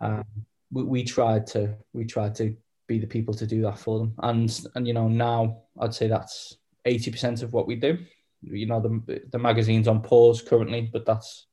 Um, 0.00 0.24
we, 0.70 0.84
we 0.84 1.04
tried 1.04 1.46
to 1.48 1.76
we 1.92 2.04
tried 2.04 2.34
to 2.36 2.56
be 2.86 2.98
the 2.98 3.06
people 3.06 3.34
to 3.34 3.46
do 3.46 3.62
that 3.62 3.78
for 3.78 3.98
them, 3.98 4.14
and 4.22 4.66
and 4.74 4.86
you 4.86 4.94
know 4.94 5.08
now 5.08 5.62
I'd 5.80 5.94
say 5.94 6.06
that's 6.06 6.56
eighty 6.84 7.10
percent 7.10 7.42
of 7.42 7.52
what 7.52 7.66
we 7.66 7.76
do. 7.76 7.98
You 8.42 8.66
know 8.66 8.80
the 8.80 9.20
the 9.30 9.38
magazine's 9.38 9.88
on 9.88 10.02
pause 10.02 10.42
currently, 10.42 10.88
but 10.92 11.04
that's 11.04 11.46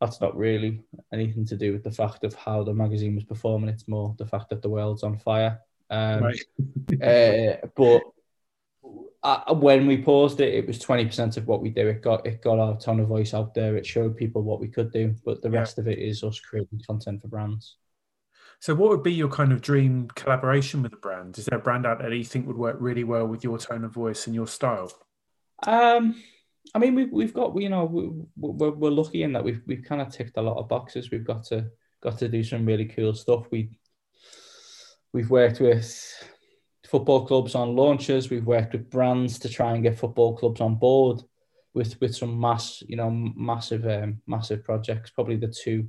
that's 0.00 0.20
not 0.20 0.36
really 0.36 0.80
anything 1.12 1.46
to 1.46 1.56
do 1.56 1.72
with 1.72 1.84
the 1.84 1.90
fact 1.90 2.24
of 2.24 2.34
how 2.34 2.62
the 2.64 2.74
magazine 2.74 3.14
was 3.14 3.24
performing. 3.24 3.68
It's 3.68 3.88
more 3.88 4.14
the 4.18 4.26
fact 4.26 4.48
that 4.50 4.62
the 4.62 4.70
world's 4.70 5.02
on 5.02 5.18
fire. 5.18 5.60
Um, 5.90 6.22
right. 6.22 6.40
uh, 7.02 7.66
but 7.76 8.02
uh, 9.22 9.54
when 9.54 9.86
we 9.86 10.02
paused 10.02 10.40
it, 10.40 10.54
it 10.54 10.66
was 10.66 10.78
twenty 10.78 11.04
percent 11.04 11.36
of 11.36 11.46
what 11.46 11.60
we 11.60 11.70
do. 11.70 11.88
It 11.88 12.02
got 12.02 12.26
it 12.26 12.42
got 12.42 12.58
our 12.58 12.78
tone 12.78 13.00
of 13.00 13.08
voice 13.08 13.34
out 13.34 13.54
there. 13.54 13.76
It 13.76 13.86
showed 13.86 14.16
people 14.16 14.42
what 14.42 14.60
we 14.60 14.68
could 14.68 14.92
do, 14.92 15.14
but 15.24 15.42
the 15.42 15.50
yeah. 15.50 15.58
rest 15.58 15.78
of 15.78 15.88
it 15.88 15.98
is 15.98 16.22
us 16.22 16.40
creating 16.40 16.82
content 16.86 17.20
for 17.20 17.28
brands. 17.28 17.76
So, 18.60 18.74
what 18.74 18.90
would 18.90 19.02
be 19.02 19.12
your 19.12 19.28
kind 19.28 19.52
of 19.52 19.62
dream 19.62 20.08
collaboration 20.14 20.82
with 20.82 20.92
a 20.92 20.96
brand? 20.96 21.38
Is 21.38 21.46
there 21.46 21.58
a 21.58 21.62
brand 21.62 21.86
out 21.86 21.98
there 21.98 22.10
that 22.10 22.16
you 22.16 22.24
think 22.24 22.46
would 22.46 22.58
work 22.58 22.76
really 22.78 23.04
well 23.04 23.26
with 23.26 23.42
your 23.42 23.58
tone 23.58 23.84
of 23.84 23.92
voice 23.92 24.26
and 24.26 24.34
your 24.34 24.46
style? 24.46 24.92
Um, 25.66 26.22
I 26.74 26.78
mean, 26.78 26.94
we've 26.94 27.10
we've 27.10 27.34
got 27.34 27.58
you 27.60 27.68
know 27.68 27.84
we're, 28.36 28.70
we're 28.70 28.90
lucky 28.90 29.22
in 29.22 29.32
that 29.32 29.44
we've 29.44 29.62
we've 29.66 29.84
kind 29.84 30.02
of 30.02 30.10
ticked 30.10 30.36
a 30.36 30.42
lot 30.42 30.58
of 30.58 30.68
boxes. 30.68 31.10
We've 31.10 31.26
got 31.26 31.44
to 31.46 31.70
got 32.02 32.18
to 32.18 32.28
do 32.28 32.42
some 32.44 32.66
really 32.66 32.86
cool 32.86 33.14
stuff. 33.14 33.46
We 33.50 33.70
we've 35.12 35.30
worked 35.30 35.60
with 35.60 36.09
football 36.90 37.26
clubs 37.26 37.54
on 37.54 37.76
launches. 37.76 38.30
We've 38.30 38.46
worked 38.46 38.72
with 38.72 38.90
brands 38.90 39.38
to 39.40 39.48
try 39.48 39.74
and 39.74 39.82
get 39.82 39.98
football 39.98 40.36
clubs 40.36 40.60
on 40.60 40.76
board 40.76 41.22
with 41.72 42.00
with 42.00 42.16
some 42.16 42.38
mass 42.40 42.82
you 42.88 42.96
know 42.96 43.10
massive 43.10 43.86
um, 43.86 44.20
massive 44.26 44.64
projects. 44.64 45.10
Probably 45.10 45.36
the 45.36 45.48
two 45.48 45.88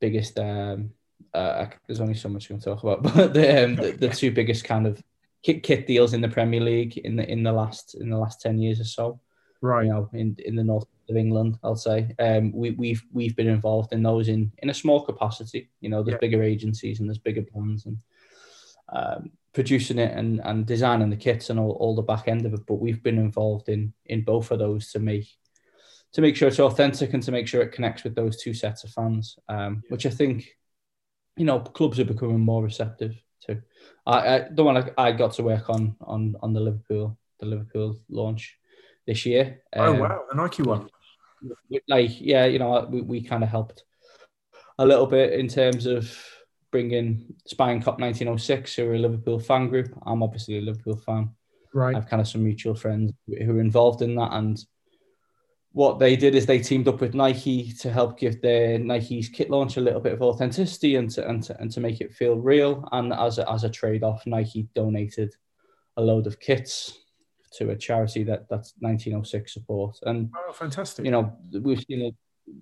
biggest. 0.00 0.38
Um, 0.38 0.90
uh, 1.32 1.66
there's 1.86 2.00
only 2.00 2.14
so 2.14 2.28
much 2.28 2.46
I 2.46 2.48
can 2.48 2.60
talk 2.60 2.82
about, 2.82 3.02
but 3.14 3.32
the, 3.32 3.64
um, 3.64 3.76
the, 3.76 3.92
the 3.92 4.08
two 4.08 4.32
biggest 4.32 4.64
kind 4.64 4.86
of 4.86 5.02
kit, 5.42 5.62
kit 5.62 5.86
deals 5.86 6.14
in 6.14 6.20
the 6.20 6.28
Premier 6.28 6.60
League 6.60 6.98
in 6.98 7.16
the 7.16 7.30
in 7.30 7.42
the 7.42 7.52
last 7.52 7.94
in 7.94 8.10
the 8.10 8.18
last 8.18 8.40
ten 8.40 8.58
years 8.58 8.80
or 8.80 8.84
so 8.84 9.20
right? 9.62 9.86
You 9.86 9.92
know, 9.92 10.10
in 10.12 10.36
in 10.44 10.54
the 10.56 10.64
north 10.64 10.86
of 11.08 11.16
England, 11.16 11.58
I'll 11.64 11.76
say. 11.76 12.14
Um, 12.18 12.52
we, 12.52 12.70
we've 12.72 13.02
we've 13.12 13.34
been 13.34 13.48
involved 13.48 13.92
in 13.92 14.02
those 14.02 14.28
in 14.28 14.52
in 14.58 14.68
a 14.68 14.74
small 14.74 15.04
capacity. 15.04 15.70
You 15.80 15.88
know, 15.88 16.02
there's 16.02 16.16
yeah. 16.16 16.28
bigger 16.28 16.42
agencies 16.42 17.00
and 17.00 17.08
there's 17.08 17.18
bigger 17.18 17.42
brands 17.42 17.86
and 17.86 17.96
um, 18.92 19.30
producing 19.52 19.98
it 19.98 20.16
and 20.16 20.40
and 20.44 20.66
designing 20.66 21.10
the 21.10 21.16
kits 21.16 21.50
and 21.50 21.58
all, 21.58 21.72
all 21.72 21.94
the 21.94 22.02
back 22.02 22.28
end 22.28 22.46
of 22.46 22.54
it. 22.54 22.66
But 22.66 22.80
we've 22.80 23.02
been 23.02 23.18
involved 23.18 23.68
in 23.68 23.92
in 24.06 24.22
both 24.22 24.50
of 24.50 24.58
those 24.58 24.90
to 24.92 24.98
make 24.98 25.28
to 26.12 26.20
make 26.20 26.36
sure 26.36 26.48
it's 26.48 26.60
authentic 26.60 27.14
and 27.14 27.22
to 27.22 27.32
make 27.32 27.48
sure 27.48 27.62
it 27.62 27.72
connects 27.72 28.04
with 28.04 28.14
those 28.14 28.36
two 28.36 28.52
sets 28.54 28.84
of 28.84 28.90
fans, 28.90 29.38
um, 29.48 29.82
which 29.88 30.04
I 30.04 30.10
think, 30.10 30.46
you 31.36 31.46
know, 31.46 31.60
clubs 31.60 31.98
are 31.98 32.04
becoming 32.04 32.40
more 32.40 32.62
receptive 32.62 33.14
to. 33.46 33.62
I, 34.06 34.36
I 34.36 34.48
the 34.50 34.64
one 34.64 34.76
I, 34.76 34.90
I 34.98 35.12
got 35.12 35.32
to 35.34 35.42
work 35.42 35.70
on 35.70 35.96
on 36.00 36.36
on 36.42 36.52
the 36.52 36.60
Liverpool 36.60 37.18
the 37.40 37.46
Liverpool 37.46 37.96
launch 38.08 38.58
this 39.06 39.26
year. 39.26 39.62
Oh 39.74 39.94
um, 39.94 39.98
wow, 39.98 40.22
the 40.30 40.36
Nike 40.36 40.62
one. 40.62 40.88
Like 41.88 42.20
yeah, 42.20 42.44
you 42.44 42.58
know, 42.58 42.86
we, 42.88 43.02
we 43.02 43.22
kind 43.22 43.42
of 43.42 43.48
helped 43.48 43.84
a 44.78 44.86
little 44.86 45.06
bit 45.06 45.32
in 45.32 45.48
terms 45.48 45.86
of 45.86 46.16
bringing 46.72 47.32
Spion 47.46 47.80
Kop 47.80 48.00
1906, 48.00 48.74
who 48.74 48.88
are 48.88 48.94
a 48.94 48.98
Liverpool 48.98 49.38
fan 49.38 49.68
group. 49.68 49.96
I'm 50.04 50.22
obviously 50.22 50.58
a 50.58 50.62
Liverpool 50.62 50.96
fan. 50.96 51.30
Right. 51.72 51.94
I've 51.94 52.08
kind 52.08 52.20
of 52.20 52.26
some 52.26 52.42
mutual 52.42 52.74
friends 52.74 53.12
who 53.28 53.56
are 53.56 53.60
involved 53.60 54.02
in 54.02 54.16
that. 54.16 54.32
And 54.32 54.58
what 55.72 55.98
they 55.98 56.16
did 56.16 56.34
is 56.34 56.44
they 56.44 56.58
teamed 56.58 56.88
up 56.88 57.00
with 57.00 57.14
Nike 57.14 57.72
to 57.74 57.92
help 57.92 58.18
give 58.18 58.42
their 58.42 58.78
Nike's 58.78 59.28
kit 59.28 59.50
launch 59.50 59.76
a 59.76 59.80
little 59.80 60.00
bit 60.00 60.14
of 60.14 60.22
authenticity 60.22 60.96
and 60.96 61.10
to, 61.12 61.28
and 61.28 61.42
to, 61.44 61.58
and 61.60 61.70
to 61.70 61.80
make 61.80 62.00
it 62.00 62.12
feel 62.12 62.36
real. 62.36 62.88
And 62.92 63.12
as 63.12 63.38
a, 63.38 63.50
as 63.50 63.64
a 63.64 63.70
trade 63.70 64.02
off, 64.02 64.26
Nike 64.26 64.68
donated 64.74 65.34
a 65.96 66.02
load 66.02 66.26
of 66.26 66.40
kits 66.40 66.98
to 67.54 67.70
a 67.70 67.76
charity 67.76 68.24
that 68.24 68.48
that's 68.48 68.74
1906 68.80 69.52
support. 69.52 69.98
And 70.02 70.30
oh, 70.34 70.52
fantastic! 70.52 71.04
You 71.04 71.10
know, 71.10 71.36
we've 71.60 71.84
seen 71.86 72.02
it. 72.02 72.14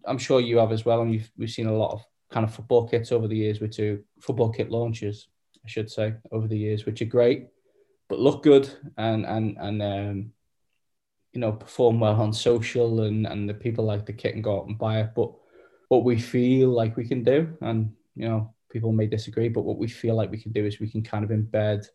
I'm 0.05 0.19
sure 0.19 0.41
you 0.41 0.59
have 0.59 0.73
as 0.73 0.85
well, 0.85 1.03
and 1.03 1.11
we've 1.11 1.31
we've 1.37 1.51
seen 1.51 1.67
a 1.67 1.73
lot 1.73 1.93
of 1.93 2.05
kind 2.31 2.45
of 2.45 2.55
football 2.55 2.89
kits 2.89 3.13
over 3.13 3.29
the 3.29 3.37
years, 3.37 3.61
which 3.61 3.79
are 3.79 4.03
football 4.21 4.51
kit 4.51 4.71
launches, 4.71 5.29
I 5.65 5.69
should 5.69 5.91
say, 5.91 6.15
over 6.33 6.47
the 6.47 6.59
years, 6.59 6.87
which 6.87 7.03
are 7.03 7.07
great, 7.07 7.49
but 8.09 8.19
look 8.19 8.43
good 8.43 8.71
and 8.97 9.27
and 9.27 9.57
and 9.59 9.83
um, 9.83 10.33
you 11.33 11.41
know 11.41 11.53
perform 11.53 12.01
well 12.01 12.21
on 12.21 12.33
social, 12.33 13.03
and 13.03 13.27
and 13.27 13.49
the 13.49 13.55
people 13.55 13.85
like 13.85 14.07
the 14.07 14.13
kit 14.13 14.35
and 14.35 14.45
go 14.45 14.61
out 14.61 14.67
and 14.67 14.79
buy 14.79 15.01
it. 15.01 15.11
But 15.15 15.33
what 15.89 16.05
we 16.05 16.19
feel 16.19 16.71
like 16.71 16.97
we 16.97 17.07
can 17.07 17.25
do, 17.25 17.57
and 17.61 17.93
you 18.15 18.29
know, 18.29 18.55
people 18.71 18.93
may 18.93 19.07
disagree, 19.07 19.49
but 19.49 19.63
what 19.63 19.79
we 19.79 19.89
feel 19.89 20.15
like 20.15 20.31
we 20.31 20.41
can 20.41 20.53
do 20.53 20.65
is 20.65 20.81
we 20.81 20.91
can 20.91 21.03
kind 21.03 21.25
of 21.25 21.31
embed 21.31 21.87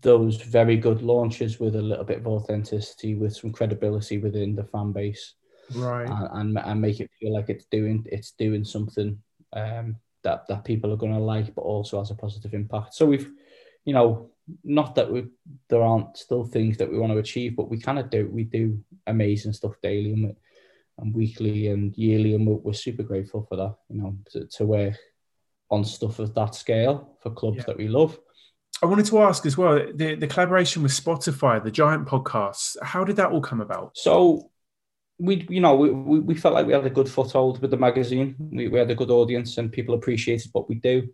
those 0.00 0.40
very 0.40 0.76
good 0.76 1.02
launches 1.02 1.60
with 1.60 1.76
a 1.76 1.82
little 1.82 2.04
bit 2.04 2.18
of 2.18 2.26
authenticity, 2.26 3.14
with 3.14 3.36
some 3.36 3.52
credibility 3.52 4.18
within 4.18 4.56
the 4.56 4.64
fan 4.64 4.90
base, 4.90 5.34
right? 5.76 6.08
And 6.08 6.28
and, 6.32 6.58
and 6.58 6.80
make 6.80 7.00
it 7.00 7.10
feel 7.18 7.32
like 7.32 7.48
it's 7.48 7.66
doing 7.66 8.06
it's 8.10 8.32
doing 8.32 8.64
something 8.64 9.18
um, 9.52 9.96
that 10.22 10.46
that 10.48 10.64
people 10.64 10.92
are 10.92 10.96
going 10.96 11.14
to 11.14 11.18
like, 11.18 11.54
but 11.54 11.62
also 11.62 11.98
has 11.98 12.10
a 12.10 12.14
positive 12.14 12.54
impact. 12.54 12.94
So 12.94 13.06
we've, 13.06 13.30
you 13.84 13.94
know, 13.94 14.30
not 14.64 14.94
that 14.94 15.10
we 15.10 15.26
there 15.68 15.82
aren't 15.82 16.16
still 16.16 16.44
things 16.44 16.76
that 16.78 16.90
we 16.90 16.98
want 16.98 17.12
to 17.12 17.18
achieve, 17.18 17.56
but 17.56 17.70
we 17.70 17.78
kind 17.80 17.98
of 17.98 18.10
do 18.10 18.28
we 18.28 18.44
do 18.44 18.82
amazing 19.06 19.52
stuff 19.52 19.74
daily 19.82 20.12
and, 20.12 20.36
and 20.98 21.14
weekly 21.14 21.68
and 21.68 21.96
yearly, 21.96 22.34
and 22.34 22.46
we're, 22.46 22.56
we're 22.56 22.72
super 22.72 23.02
grateful 23.02 23.46
for 23.48 23.56
that. 23.56 23.74
You 23.88 24.02
know, 24.02 24.16
to, 24.32 24.46
to 24.46 24.64
work 24.64 24.96
on 25.70 25.84
stuff 25.84 26.18
of 26.18 26.34
that 26.34 26.54
scale 26.54 27.16
for 27.20 27.30
clubs 27.30 27.58
yeah. 27.58 27.64
that 27.68 27.78
we 27.78 27.88
love. 27.88 28.18
I 28.82 28.86
wanted 28.86 29.06
to 29.06 29.22
ask 29.22 29.46
as 29.46 29.56
well 29.56 29.86
the, 29.94 30.16
the 30.16 30.26
collaboration 30.26 30.82
with 30.82 30.92
Spotify, 30.92 31.62
the 31.62 31.70
Giant 31.70 32.06
podcasts. 32.06 32.76
How 32.82 33.04
did 33.04 33.16
that 33.16 33.30
all 33.30 33.40
come 33.40 33.60
about? 33.60 33.96
So 33.96 34.50
we, 35.22 35.46
you 35.48 35.60
know, 35.60 35.76
we, 35.76 36.18
we 36.18 36.34
felt 36.34 36.54
like 36.54 36.66
we 36.66 36.72
had 36.72 36.84
a 36.84 36.90
good 36.90 37.08
foothold 37.08 37.62
with 37.62 37.70
the 37.70 37.76
magazine. 37.76 38.34
We, 38.38 38.66
we 38.66 38.78
had 38.78 38.90
a 38.90 38.96
good 38.96 39.10
audience, 39.10 39.56
and 39.56 39.70
people 39.70 39.94
appreciated 39.94 40.50
what 40.52 40.68
we 40.68 40.74
do. 40.74 41.08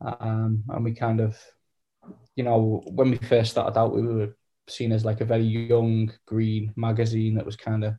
Um, 0.00 0.64
and 0.68 0.84
we 0.84 0.94
kind 0.94 1.20
of, 1.20 1.36
you 2.36 2.44
know, 2.44 2.82
when 2.86 3.10
we 3.10 3.18
first 3.18 3.50
started 3.50 3.78
out, 3.78 3.94
we 3.94 4.02
were 4.02 4.36
seen 4.66 4.92
as 4.92 5.04
like 5.04 5.20
a 5.20 5.26
very 5.26 5.44
young 5.44 6.10
green 6.24 6.72
magazine 6.76 7.34
that 7.34 7.44
was 7.44 7.56
kind 7.56 7.84
of 7.84 7.94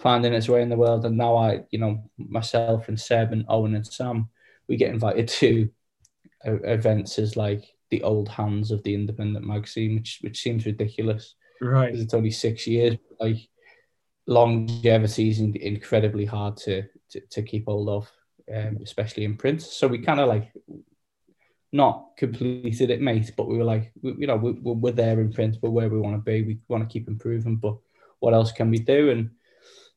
finding 0.00 0.32
its 0.32 0.48
way 0.48 0.62
in 0.62 0.68
the 0.68 0.76
world. 0.76 1.04
And 1.04 1.16
now 1.16 1.36
I, 1.36 1.60
you 1.70 1.78
know, 1.78 2.02
myself 2.18 2.88
and 2.88 2.98
Seb 2.98 3.32
and 3.32 3.44
Owen 3.48 3.76
and 3.76 3.86
Sam, 3.86 4.28
we 4.66 4.76
get 4.76 4.90
invited 4.90 5.28
to 5.28 5.70
events 6.44 7.20
as 7.20 7.36
like 7.36 7.64
the 7.90 8.02
old 8.02 8.28
hands 8.28 8.72
of 8.72 8.82
the 8.82 8.94
independent 8.94 9.46
magazine, 9.46 9.94
which 9.94 10.18
which 10.22 10.40
seems 10.40 10.66
ridiculous. 10.66 11.36
Right. 11.60 11.86
Because 11.86 12.00
it's 12.00 12.14
only 12.14 12.32
six 12.32 12.66
years. 12.66 12.96
Like 13.20 13.36
longevity 14.26 15.30
is 15.30 15.40
incredibly 15.40 16.24
hard 16.24 16.56
to, 16.58 16.82
to, 17.10 17.20
to 17.20 17.42
keep 17.42 17.66
hold 17.66 17.88
of, 17.88 18.12
um, 18.54 18.78
especially 18.82 19.24
in 19.24 19.36
print. 19.36 19.62
So 19.62 19.88
we 19.88 19.98
kind 19.98 20.20
of 20.20 20.28
like 20.28 20.52
not 21.72 22.10
completed 22.16 22.90
it, 22.90 23.00
mate, 23.00 23.32
but 23.36 23.48
we 23.48 23.56
were 23.56 23.64
like, 23.64 23.92
we, 24.02 24.14
you 24.18 24.26
know, 24.26 24.36
we, 24.36 24.52
we're 24.52 24.92
there 24.92 25.20
in 25.20 25.32
print, 25.32 25.56
we're 25.62 25.70
where 25.70 25.88
we 25.88 25.98
want 25.98 26.16
to 26.16 26.22
be. 26.22 26.42
We 26.42 26.58
want 26.68 26.88
to 26.88 26.92
keep 26.92 27.08
improving, 27.08 27.56
but 27.56 27.76
what 28.20 28.34
else 28.34 28.52
can 28.52 28.70
we 28.70 28.78
do? 28.78 29.10
And 29.10 29.30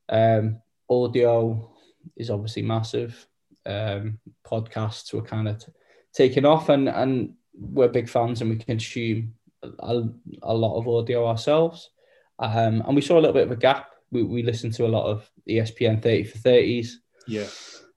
um, 0.08 0.60
audio 0.88 1.70
is 2.16 2.30
obviously 2.30 2.62
massive. 2.62 3.26
Um, 3.64 4.18
podcasts 4.46 5.12
were 5.12 5.22
kind 5.22 5.48
of 5.48 5.58
t- 5.58 5.72
taken 6.12 6.44
off, 6.44 6.68
and 6.68 6.88
and 6.88 7.34
we're 7.52 7.88
big 7.88 8.08
fans 8.08 8.40
and 8.40 8.50
we 8.50 8.56
consume 8.56 9.34
a, 9.62 10.02
a 10.42 10.54
lot 10.54 10.78
of 10.78 10.88
audio 10.88 11.26
ourselves. 11.26 11.90
Um, 12.38 12.82
and 12.86 12.94
we 12.94 13.02
saw 13.02 13.14
a 13.14 13.20
little 13.20 13.32
bit 13.32 13.46
of 13.46 13.50
a 13.50 13.56
gap. 13.56 13.90
We, 14.16 14.22
we 14.22 14.42
listened 14.42 14.74
to 14.74 14.86
a 14.86 14.88
lot 14.88 15.06
of 15.06 15.30
ESPN 15.48 16.02
30 16.02 16.24
for 16.24 16.38
30s. 16.38 16.88
Yeah. 17.26 17.46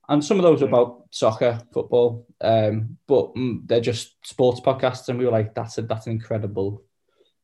And 0.08 0.24
some 0.24 0.38
of 0.38 0.44
those 0.44 0.62
are 0.62 0.68
about 0.68 1.04
soccer, 1.12 1.62
football, 1.72 2.26
um, 2.42 2.98
but 3.08 3.34
mm, 3.36 3.62
they're 3.66 3.80
just 3.80 4.16
sports 4.26 4.60
podcasts. 4.60 5.08
And 5.08 5.20
we 5.20 5.26
were 5.26 5.32
like, 5.32 5.54
that's 5.54 5.78
a, 5.78 5.84
that's 5.84 6.08
an 6.08 6.14
incredible 6.14 6.84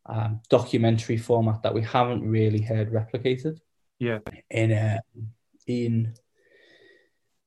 um, 0.07 0.41
documentary 0.49 1.17
format 1.17 1.61
that 1.63 1.73
we 1.73 1.83
haven't 1.83 2.27
really 2.27 2.61
heard 2.61 2.91
replicated. 2.91 3.59
Yeah. 3.99 4.19
In, 4.49 4.71
uh, 4.71 4.99
in 5.67 6.13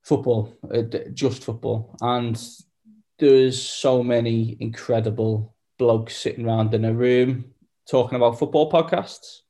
football, 0.02 0.56
uh, 0.72 0.82
just 1.12 1.44
football. 1.44 1.96
And 2.00 2.40
there's 3.18 3.60
so 3.60 4.02
many 4.02 4.56
incredible 4.60 5.54
blogs 5.78 6.12
sitting 6.12 6.46
around 6.46 6.74
in 6.74 6.84
a 6.84 6.92
room 6.92 7.52
talking 7.88 8.16
about 8.16 8.38
football 8.38 8.70
podcasts, 8.70 9.40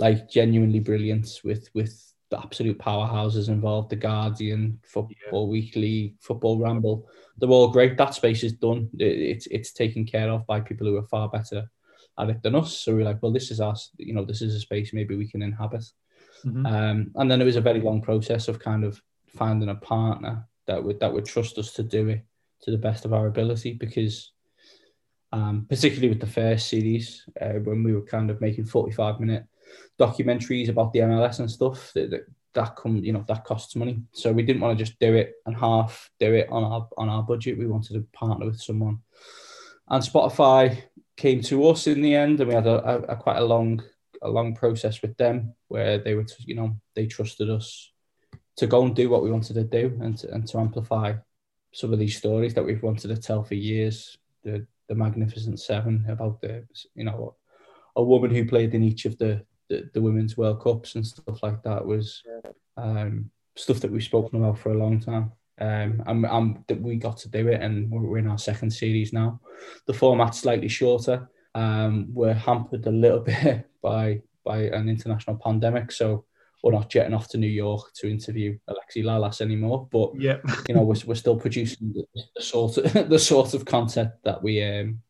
like 0.00 0.30
genuinely 0.30 0.80
brilliant 0.80 1.40
with 1.44 1.68
with 1.74 2.06
the 2.30 2.38
absolute 2.38 2.78
powerhouses 2.78 3.48
involved, 3.48 3.90
the 3.90 3.96
Guardian, 3.96 4.78
Football 4.84 5.46
yeah. 5.46 5.52
Weekly, 5.52 6.14
Football 6.20 6.58
Ramble. 6.58 7.08
They're 7.36 7.50
all 7.50 7.68
great. 7.68 7.96
That 7.98 8.14
space 8.14 8.42
is 8.44 8.54
done. 8.54 8.88
it's 8.98 9.46
it's 9.46 9.72
taken 9.72 10.04
care 10.06 10.30
of 10.30 10.46
by 10.46 10.60
people 10.60 10.86
who 10.86 10.96
are 10.96 11.06
far 11.06 11.28
better 11.28 11.68
at 12.18 12.30
it 12.30 12.42
than 12.42 12.54
us. 12.54 12.76
So 12.76 12.94
we're 12.94 13.04
like, 13.04 13.22
well, 13.22 13.32
this 13.32 13.50
is 13.50 13.60
us. 13.60 13.90
You 13.98 14.14
know, 14.14 14.24
this 14.24 14.42
is 14.42 14.54
a 14.54 14.60
space 14.60 14.92
maybe 14.92 15.16
we 15.16 15.28
can 15.28 15.42
inhabit. 15.42 15.84
Mm-hmm. 16.44 16.66
Um, 16.66 17.10
and 17.16 17.30
then 17.30 17.42
it 17.42 17.44
was 17.44 17.56
a 17.56 17.60
very 17.60 17.80
long 17.80 18.00
process 18.00 18.48
of 18.48 18.58
kind 18.58 18.84
of 18.84 19.00
finding 19.36 19.68
a 19.68 19.74
partner 19.74 20.48
that 20.66 20.82
would 20.82 21.00
that 21.00 21.12
would 21.12 21.26
trust 21.26 21.58
us 21.58 21.72
to 21.72 21.82
do 21.82 22.08
it 22.08 22.24
to 22.62 22.70
the 22.70 22.78
best 22.78 23.04
of 23.04 23.12
our 23.12 23.26
ability 23.26 23.74
because 23.74 24.32
um, 25.32 25.66
particularly 25.68 26.08
with 26.08 26.20
the 26.20 26.26
first 26.26 26.68
series 26.68 27.24
uh, 27.40 27.58
when 27.64 27.82
we 27.82 27.92
were 27.92 28.02
kind 28.02 28.30
of 28.30 28.40
making 28.40 28.64
45 28.64 29.20
minute 29.20 29.44
documentaries 29.98 30.68
about 30.68 30.92
the 30.92 31.00
MLS 31.00 31.40
and 31.40 31.50
stuff 31.50 31.92
that, 31.94 32.10
that 32.10 32.22
that 32.52 32.74
come 32.76 32.96
you 32.96 33.12
know 33.12 33.24
that 33.28 33.44
costs 33.44 33.76
money. 33.76 34.02
So 34.12 34.32
we 34.32 34.42
didn't 34.42 34.62
want 34.62 34.76
to 34.76 34.84
just 34.84 34.98
do 34.98 35.14
it 35.14 35.34
and 35.46 35.56
half 35.56 36.10
do 36.18 36.34
it 36.34 36.48
on 36.50 36.64
our 36.64 36.88
on 36.96 37.08
our 37.08 37.22
budget. 37.22 37.58
We 37.58 37.66
wanted 37.66 37.94
to 37.94 38.06
partner 38.12 38.46
with 38.46 38.60
someone. 38.60 38.98
And 39.88 40.02
Spotify 40.02 40.82
came 41.16 41.42
to 41.42 41.68
us 41.68 41.86
in 41.86 42.00
the 42.00 42.14
end 42.14 42.40
and 42.40 42.48
we 42.48 42.54
had 42.54 42.66
a, 42.66 42.88
a, 42.88 42.98
a 43.14 43.16
quite 43.16 43.38
a 43.38 43.44
long 43.44 43.82
a 44.22 44.28
long 44.28 44.54
process 44.54 45.00
with 45.02 45.16
them 45.16 45.54
where 45.68 45.98
they 45.98 46.14
were 46.14 46.26
you 46.40 46.54
know 46.54 46.76
they 46.94 47.06
trusted 47.06 47.50
us 47.50 47.92
to 48.56 48.66
go 48.66 48.84
and 48.84 48.94
do 48.94 49.08
what 49.08 49.22
we 49.22 49.30
wanted 49.30 49.54
to 49.54 49.64
do 49.64 49.98
and 50.02 50.18
to, 50.18 50.30
and 50.32 50.46
to 50.46 50.58
amplify 50.58 51.14
some 51.72 51.92
of 51.92 51.98
these 51.98 52.16
stories 52.16 52.52
that 52.54 52.64
we've 52.64 52.82
wanted 52.82 53.08
to 53.08 53.16
tell 53.16 53.42
for 53.42 53.54
years. 53.54 54.18
The 54.42 54.66
the 54.88 54.94
Magnificent 54.94 55.60
Seven 55.60 56.04
about 56.08 56.40
the 56.40 56.66
you 56.94 57.04
know 57.04 57.36
a 57.96 58.02
woman 58.02 58.34
who 58.34 58.44
played 58.44 58.74
in 58.74 58.82
each 58.82 59.04
of 59.04 59.18
the 59.18 59.44
the, 59.70 59.88
the 59.94 60.02
women's 60.02 60.36
World 60.36 60.60
Cups 60.60 60.96
and 60.96 61.06
stuff 61.06 61.42
like 61.42 61.62
that 61.62 61.86
was 61.86 62.22
um, 62.76 63.30
stuff 63.56 63.80
that 63.80 63.90
we've 63.90 64.02
spoken 64.02 64.42
about 64.42 64.58
for 64.58 64.72
a 64.72 64.78
long 64.78 65.00
time. 65.00 65.32
Um, 65.60 66.02
and, 66.06 66.24
and 66.24 66.64
that 66.68 66.80
we 66.80 66.96
got 66.96 67.18
to 67.18 67.28
do 67.28 67.48
it, 67.48 67.60
and 67.60 67.90
we're 67.90 68.18
in 68.18 68.28
our 68.28 68.38
second 68.38 68.70
series 68.70 69.12
now. 69.12 69.40
The 69.86 69.92
format's 69.92 70.40
slightly 70.40 70.68
shorter. 70.68 71.28
Um, 71.54 72.08
we're 72.12 72.34
hampered 72.34 72.86
a 72.86 72.90
little 72.90 73.20
bit 73.30 73.68
by 73.82 74.22
by 74.42 74.62
an 74.62 74.88
international 74.88 75.36
pandemic, 75.36 75.92
so 75.92 76.24
we're 76.62 76.72
not 76.72 76.88
jetting 76.88 77.12
off 77.12 77.28
to 77.28 77.38
New 77.38 77.46
York 77.46 77.92
to 77.96 78.10
interview 78.10 78.58
Alexi 78.68 79.04
Lalas 79.04 79.42
anymore. 79.42 79.86
But 79.90 80.12
yeah, 80.18 80.38
you 80.68 80.74
know, 80.74 80.82
we're, 80.82 80.96
we're 81.06 81.14
still 81.14 81.36
producing 81.36 81.92
the, 81.92 82.04
the 82.34 82.42
sort 82.42 82.78
of 82.78 82.92
the 83.10 83.18
sort 83.18 83.52
of 83.52 83.66
content 83.66 84.12
that 84.24 84.42
we 84.42 84.62
um 84.62 85.02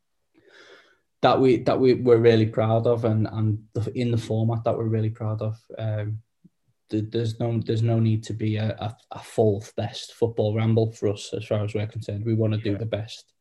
that 1.22 1.40
we 1.40 1.58
that 1.64 1.78
we 1.78 1.94
we're 1.94 2.18
really 2.18 2.46
proud 2.46 2.86
of, 2.86 3.04
and 3.04 3.28
and 3.32 3.62
the, 3.74 3.90
in 3.98 4.10
the 4.10 4.18
format 4.18 4.64
that 4.64 4.76
we're 4.76 4.84
really 4.84 5.10
proud 5.10 5.42
of. 5.42 5.58
Um, 5.78 6.18
there's 6.90 7.38
no 7.38 7.60
there's 7.64 7.82
no 7.82 8.00
need 8.00 8.24
to 8.24 8.32
be 8.32 8.56
a, 8.56 8.70
a, 8.80 8.96
a 9.12 9.18
fourth 9.20 9.74
best 9.76 10.14
football 10.14 10.56
ramble 10.56 10.90
for 10.90 11.08
us 11.08 11.32
as 11.32 11.44
far 11.44 11.62
as 11.62 11.72
we're 11.72 11.86
concerned. 11.86 12.24
We 12.24 12.34
want 12.34 12.52
to 12.54 12.58
do 12.58 12.76
the 12.76 12.84
best 12.84 13.32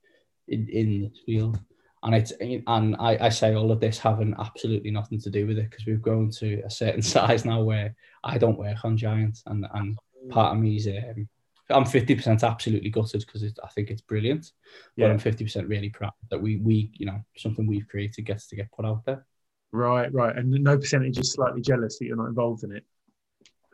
in, 0.47 0.67
in 0.69 1.01
this 1.01 1.19
field 1.25 1.59
and 2.03 2.15
it's 2.15 2.31
and 2.39 2.95
I, 2.99 3.17
I 3.21 3.29
say 3.29 3.55
all 3.55 3.71
of 3.71 3.79
this 3.79 3.99
having 3.99 4.35
absolutely 4.39 4.91
nothing 4.91 5.19
to 5.21 5.29
do 5.29 5.45
with 5.45 5.57
it 5.57 5.69
because 5.69 5.85
we've 5.85 6.01
grown 6.01 6.31
to 6.31 6.61
a 6.65 6.69
certain 6.69 7.01
size 7.15 7.45
now 7.45 7.61
where 7.61 7.95
I 8.23 8.37
don't 8.37 8.57
work 8.57 8.83
on 8.83 8.97
Giants 8.97 9.43
and 9.45 9.65
and 9.73 9.97
part 10.29 10.55
of 10.55 10.61
me 10.61 10.77
is 10.77 10.87
um, 10.87 11.27
I'm 11.69 11.83
50% 11.83 12.43
absolutely 12.43 12.89
gutted 12.89 13.23
because 13.25 13.43
I 13.63 13.67
think 13.67 13.89
it's 13.89 14.01
brilliant, 14.01 14.51
yeah. 14.95 15.07
but 15.07 15.11
I'm 15.11 15.33
50% 15.33 15.69
really 15.69 15.89
proud 15.89 16.13
that 16.31 16.41
we 16.41 16.57
we 16.57 16.91
you 16.93 17.05
know 17.05 17.19
something 17.37 17.67
we've 17.67 17.87
created 17.87 18.23
gets 18.23 18.47
to 18.47 18.55
get 18.55 18.71
put 18.71 18.85
out 18.85 19.05
there. 19.05 19.25
Right, 19.71 20.11
right. 20.13 20.35
And 20.35 20.51
no 20.51 20.77
percentage 20.77 21.19
is 21.19 21.31
slightly 21.31 21.61
jealous 21.61 21.99
that 21.99 22.05
you're 22.05 22.17
not 22.17 22.27
involved 22.27 22.63
in 22.63 22.71
it. 22.71 22.83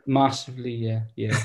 Massively, 0.06 0.72
yeah, 0.72 1.00
yeah, 1.16 1.36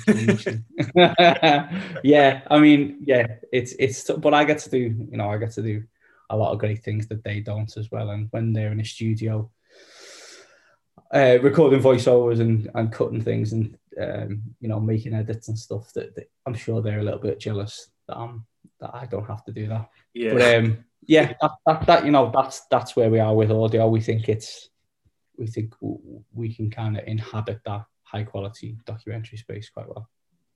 yeah. 2.04 2.42
I 2.48 2.60
mean, 2.60 3.00
yeah, 3.02 3.26
it's 3.52 3.74
it's. 3.80 4.12
But 4.12 4.36
I 4.36 4.44
get 4.44 4.60
to 4.60 4.70
do, 4.70 4.78
you 4.78 5.18
know, 5.18 5.32
I 5.32 5.38
get 5.38 5.52
to 5.54 5.64
do 5.64 5.84
a 6.30 6.38
lot 6.38 6.52
of 6.52 6.60
great 6.60 6.84
things 6.84 7.08
that 7.08 7.24
they 7.24 7.40
don't 7.40 7.76
as 7.76 7.90
well. 7.90 8.12
And 8.12 8.28
when 8.30 8.54
they're 8.54 8.72
in 8.72 8.80
a 8.80 8.86
studio, 8.86 9.50
uh, 11.12 11.40
recording 11.42 11.82
voiceovers 11.82 12.40
and 12.40 12.70
and 12.76 12.92
cutting 12.92 13.22
things 13.22 13.52
and 13.54 13.78
um, 14.00 14.42
you 14.60 14.70
know 14.70 14.80
making 14.80 15.14
edits 15.14 15.48
and 15.48 15.58
stuff, 15.58 15.92
that, 15.94 16.16
that, 16.16 16.30
I'm 16.46 16.54
sure 16.54 16.82
they're 16.82 17.00
a 17.00 17.04
little 17.04 17.20
bit 17.20 17.40
jealous 17.40 17.90
that 18.08 18.18
I'm 18.18 18.46
that 18.80 18.92
I 18.94 19.06
don't 19.06 19.28
have 19.28 19.44
to 19.46 19.52
do 19.52 19.68
that. 19.68 19.90
Yeah. 20.14 20.34
But 20.34 20.56
um, 20.56 20.86
yeah, 21.08 21.34
that, 21.42 21.52
that, 21.66 21.86
that 21.88 22.06
you 22.06 22.12
know 22.12 22.32
that's 22.34 22.62
that's 22.68 22.96
where 22.96 23.10
we 23.10 23.20
are 23.20 23.36
with 23.36 23.52
audio. 23.52 23.88
We 23.88 24.02
think 24.02 24.30
it's 24.30 24.70
we 25.38 25.48
think 25.48 25.74
we 26.34 26.54
can 26.54 26.70
kind 26.70 26.98
of 26.98 27.04
inhabit 27.08 27.62
that 27.66 27.86
high 28.04 28.24
quality 28.24 28.78
documentary 28.86 29.38
space 29.38 29.70
quite 29.70 29.88
well. 29.88 30.10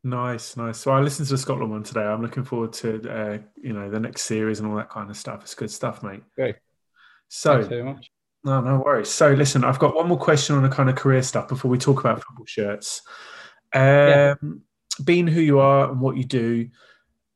Nice, 0.03 0.55
nice. 0.55 0.77
So 0.77 0.91
I 0.91 0.99
listened 0.99 1.27
to 1.29 1.33
the 1.33 1.37
Scotland 1.39 1.71
one 1.71 1.81
today. 1.81 2.01
I'm 2.01 2.21
looking 2.21 2.43
forward 2.43 2.73
to 2.73 3.09
uh, 3.09 3.37
you 3.57 3.73
know 3.73 3.89
the 3.89 3.99
next 3.99 4.23
series 4.23 4.59
and 4.59 4.69
all 4.69 4.75
that 4.77 4.89
kind 4.89 5.09
of 5.09 5.17
stuff. 5.17 5.41
It's 5.41 5.55
good 5.55 5.71
stuff, 5.71 6.03
mate. 6.03 6.21
Great. 6.35 6.57
So 7.27 7.53
Thanks 7.53 7.69
very 7.69 7.83
much. 7.83 8.11
No, 8.45 8.61
no 8.61 8.77
worries. 8.85 9.09
So 9.09 9.33
listen, 9.33 9.63
I've 9.63 9.79
got 9.79 9.95
one 9.95 10.07
more 10.07 10.19
question 10.19 10.55
on 10.55 10.61
the 10.61 10.69
kind 10.69 10.87
of 10.87 10.95
career 10.95 11.23
stuff 11.23 11.47
before 11.47 11.71
we 11.71 11.79
talk 11.79 11.99
about 11.99 12.23
football 12.23 12.45
shirts. 12.45 13.01
Um, 13.73 13.81
yeah. 13.81 14.35
Being 15.03 15.25
who 15.25 15.41
you 15.41 15.59
are 15.59 15.89
and 15.89 15.99
what 15.99 16.15
you 16.15 16.23
do, 16.23 16.69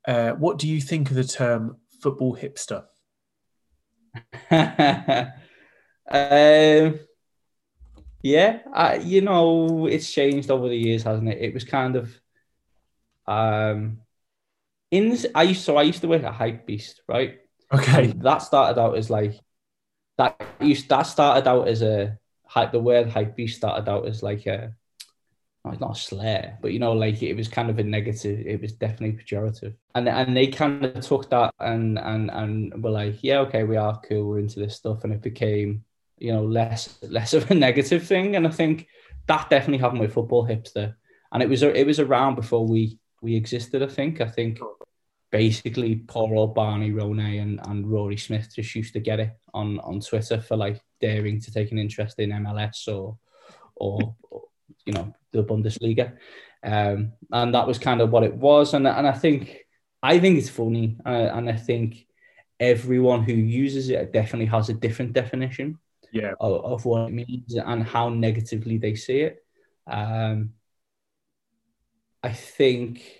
uh, 0.07 0.31
what 0.33 0.59
do 0.59 0.67
you 0.67 0.79
think 0.79 1.09
of 1.09 1.15
the 1.15 1.23
term 1.23 1.77
football 1.99 2.37
hipster? 2.37 2.85
um, 6.11 6.99
yeah, 8.21 8.59
I, 8.71 8.95
you 8.97 9.21
know, 9.21 9.87
it's 9.87 10.11
changed 10.11 10.51
over 10.51 10.69
the 10.69 10.77
years, 10.77 11.03
hasn't 11.03 11.29
it? 11.29 11.41
It 11.41 11.53
was 11.55 11.63
kind 11.63 11.95
of 11.95 12.21
um 13.25 13.99
in 14.91 15.09
this, 15.09 15.25
I 15.35 15.43
used 15.43 15.61
so 15.61 15.77
I 15.77 15.83
used 15.83 16.01
to 16.01 16.07
work 16.07 16.23
at 16.23 16.33
Hypebeast, 16.33 17.01
right? 17.07 17.39
Okay. 17.73 18.11
And 18.11 18.21
that 18.21 18.39
started 18.39 18.79
out 18.79 18.97
as 18.97 19.09
like 19.09 19.39
that 20.19 20.39
used 20.59 20.89
that 20.89 21.03
started 21.03 21.47
out 21.47 21.67
as 21.69 21.81
a 21.81 22.17
hype 22.45 22.73
the 22.73 22.79
word 22.79 23.09
hype 23.09 23.38
beast 23.38 23.57
started 23.57 23.89
out 23.89 24.05
as 24.05 24.21
like 24.21 24.45
a 24.45 24.73
not 25.65 25.97
a 25.97 25.99
slur, 25.99 26.57
but 26.61 26.73
you 26.73 26.79
know, 26.79 26.93
like 26.93 27.21
it 27.21 27.35
was 27.35 27.47
kind 27.47 27.69
of 27.69 27.77
a 27.79 27.83
negative. 27.83 28.45
It 28.45 28.61
was 28.61 28.73
definitely 28.73 29.23
pejorative, 29.23 29.75
and 29.93 30.09
and 30.09 30.35
they 30.35 30.47
kind 30.47 30.83
of 30.83 31.05
took 31.05 31.29
that 31.29 31.53
and 31.59 31.99
and 31.99 32.31
and 32.31 32.83
were 32.83 32.89
like, 32.89 33.23
yeah, 33.23 33.39
okay, 33.39 33.63
we 33.63 33.77
are 33.77 33.99
cool, 34.07 34.27
we're 34.27 34.39
into 34.39 34.59
this 34.59 34.75
stuff, 34.75 35.03
and 35.03 35.13
it 35.13 35.21
became 35.21 35.83
you 36.17 36.33
know 36.33 36.43
less 36.43 36.97
less 37.03 37.33
of 37.33 37.49
a 37.51 37.55
negative 37.55 38.05
thing. 38.05 38.35
And 38.35 38.47
I 38.47 38.51
think 38.51 38.88
that 39.27 39.49
definitely 39.49 39.79
happened 39.79 40.01
with 40.01 40.13
football 40.13 40.47
hipster, 40.47 40.95
and 41.31 41.43
it 41.43 41.49
was 41.49 41.61
it 41.61 41.85
was 41.85 41.99
around 41.99 42.35
before 42.35 42.65
we 42.65 42.97
we 43.21 43.35
existed. 43.35 43.83
I 43.83 43.88
think 43.88 44.21
I 44.21 44.27
think 44.27 44.59
basically 45.31 45.95
poor 45.95 46.33
old 46.35 46.55
Barney 46.55 46.91
Ronay 46.91 47.41
and, 47.41 47.59
and 47.67 47.85
Rory 47.85 48.17
Smith 48.17 48.55
just 48.55 48.73
used 48.75 48.93
to 48.93 48.99
get 48.99 49.19
it 49.19 49.31
on 49.53 49.79
on 49.79 49.99
Twitter 49.99 50.41
for 50.41 50.57
like 50.57 50.81
daring 51.01 51.39
to 51.41 51.51
take 51.51 51.71
an 51.71 51.79
interest 51.79 52.19
in 52.19 52.31
MLS 52.31 52.87
or 52.87 53.17
or, 53.75 54.15
or 54.29 54.43
you 54.85 54.93
know 54.93 55.13
the 55.31 55.43
Bundesliga, 55.43 56.17
um, 56.63 57.13
and 57.31 57.53
that 57.53 57.67
was 57.67 57.79
kind 57.79 58.01
of 58.01 58.11
what 58.11 58.23
it 58.23 58.35
was. 58.35 58.73
And 58.73 58.87
and 58.87 59.07
I 59.07 59.13
think 59.13 59.65
I 60.01 60.19
think 60.19 60.37
it's 60.37 60.49
funny, 60.49 60.97
uh, 61.05 61.29
and 61.33 61.49
I 61.49 61.55
think 61.55 62.05
everyone 62.59 63.23
who 63.23 63.33
uses 63.33 63.89
it 63.89 64.11
definitely 64.11 64.47
has 64.47 64.69
a 64.69 64.73
different 64.73 65.13
definition. 65.13 65.77
Yeah. 66.11 66.33
Of, 66.39 66.65
of 66.65 66.85
what 66.85 67.09
it 67.09 67.13
means 67.13 67.53
and 67.55 67.83
how 67.83 68.09
negatively 68.09 68.79
they 68.79 68.95
see 68.95 69.19
it. 69.19 69.43
Um, 69.85 70.53
I 72.23 72.33
think 72.33 73.18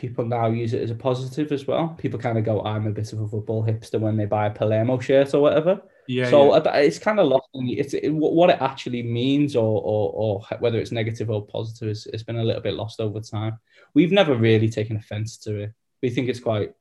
people 0.00 0.24
now 0.24 0.46
use 0.46 0.72
it 0.72 0.82
as 0.82 0.90
a 0.90 0.94
positive 0.94 1.52
as 1.52 1.66
well. 1.66 1.94
People 1.98 2.18
kind 2.18 2.38
of 2.38 2.44
go, 2.44 2.62
"I'm 2.62 2.86
a 2.86 2.90
bit 2.90 3.12
of 3.12 3.20
a 3.20 3.28
football 3.28 3.62
hipster" 3.62 4.00
when 4.00 4.16
they 4.16 4.24
buy 4.24 4.46
a 4.46 4.50
Palermo 4.50 4.98
shirt 4.98 5.34
or 5.34 5.42
whatever. 5.42 5.82
Yeah. 6.08 6.30
So 6.30 6.56
yeah. 6.56 6.62
Uh, 6.62 6.78
it's 6.78 6.98
kind 6.98 7.20
of 7.20 7.28
lost. 7.28 7.48
It's 7.54 7.92
it, 7.92 8.08
what 8.10 8.50
it 8.50 8.60
actually 8.60 9.02
means, 9.02 9.54
or, 9.54 9.82
or 9.82 10.10
or 10.12 10.58
whether 10.58 10.78
it's 10.78 10.92
negative 10.92 11.28
or 11.30 11.46
positive, 11.46 11.88
is 11.90 12.06
it's 12.06 12.22
been 12.22 12.38
a 12.38 12.44
little 12.44 12.62
bit 12.62 12.74
lost 12.74 13.00
over 13.00 13.20
time. 13.20 13.58
We've 13.92 14.12
never 14.12 14.34
really 14.34 14.70
taken 14.70 14.96
offence 14.96 15.36
to 15.38 15.56
it. 15.60 15.72
We 16.02 16.10
think 16.10 16.28
it's 16.28 16.40
quite. 16.40 16.72